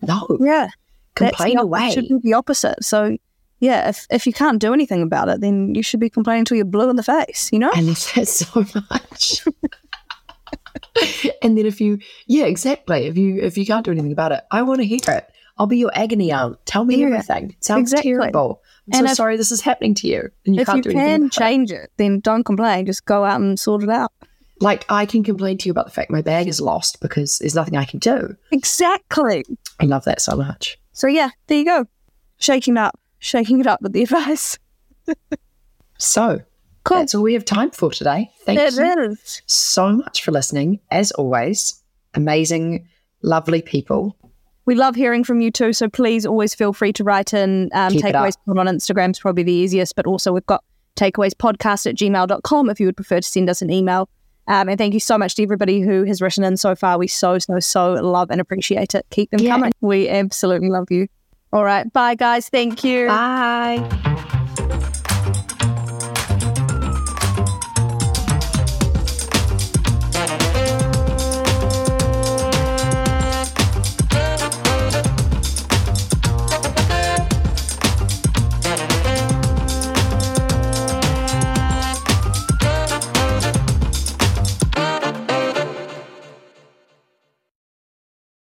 [0.00, 0.68] "No, yeah.
[1.14, 2.82] complain op- away." It should be the opposite.
[2.82, 3.18] So
[3.60, 6.56] yeah, if if you can't do anything about it, then you should be complaining until
[6.56, 7.50] you're blue in the face.
[7.52, 7.70] You know.
[7.74, 9.44] I love that so much.
[11.42, 13.06] and then if you, yeah, exactly.
[13.06, 15.28] If you if you can't do anything about it, I want to hear it.
[15.58, 16.58] I'll be your agony aunt.
[16.66, 17.50] Tell me Yeah, everything.
[17.50, 18.12] It sounds exactly.
[18.12, 18.62] terrible.
[18.92, 20.28] I'm And so if- sorry this is happening to you.
[20.44, 21.22] And you if can't you do anything.
[21.22, 22.84] can change it, then don't complain.
[22.86, 24.12] Just go out and sort it out.
[24.60, 27.54] Like I can complain to you about the fact my bag is lost because there's
[27.54, 28.36] nothing I can do.
[28.52, 29.44] Exactly.
[29.80, 30.78] I love that so much.
[30.92, 31.86] So yeah, there you go.
[32.38, 34.58] Shaking up, shaking it up with the advice.
[35.98, 36.40] So
[36.84, 36.98] Cool.
[36.98, 38.30] that's all we have time for today.
[38.44, 39.42] Thank It you is.
[39.46, 40.78] so much for listening.
[40.90, 41.82] As always,
[42.14, 42.86] amazing,
[43.22, 44.16] lovely people.
[44.66, 45.72] We love hearing from you too.
[45.72, 47.70] So please always feel free to write in.
[47.72, 50.62] Um, takeaways on Instagram is probably the easiest, but also we've got
[50.96, 54.08] takeawayspodcast at gmail.com if you would prefer to send us an email.
[54.48, 56.98] Um, and thank you so much to everybody who has written in so far.
[56.98, 59.04] We so, so, so love and appreciate it.
[59.10, 59.50] Keep them Yeah.
[59.52, 59.72] coming.
[59.80, 61.08] We absolutely love you.
[61.52, 61.90] All right.
[61.92, 62.48] Bye, guys.
[62.48, 63.08] Thank you.
[63.08, 64.22] Bye.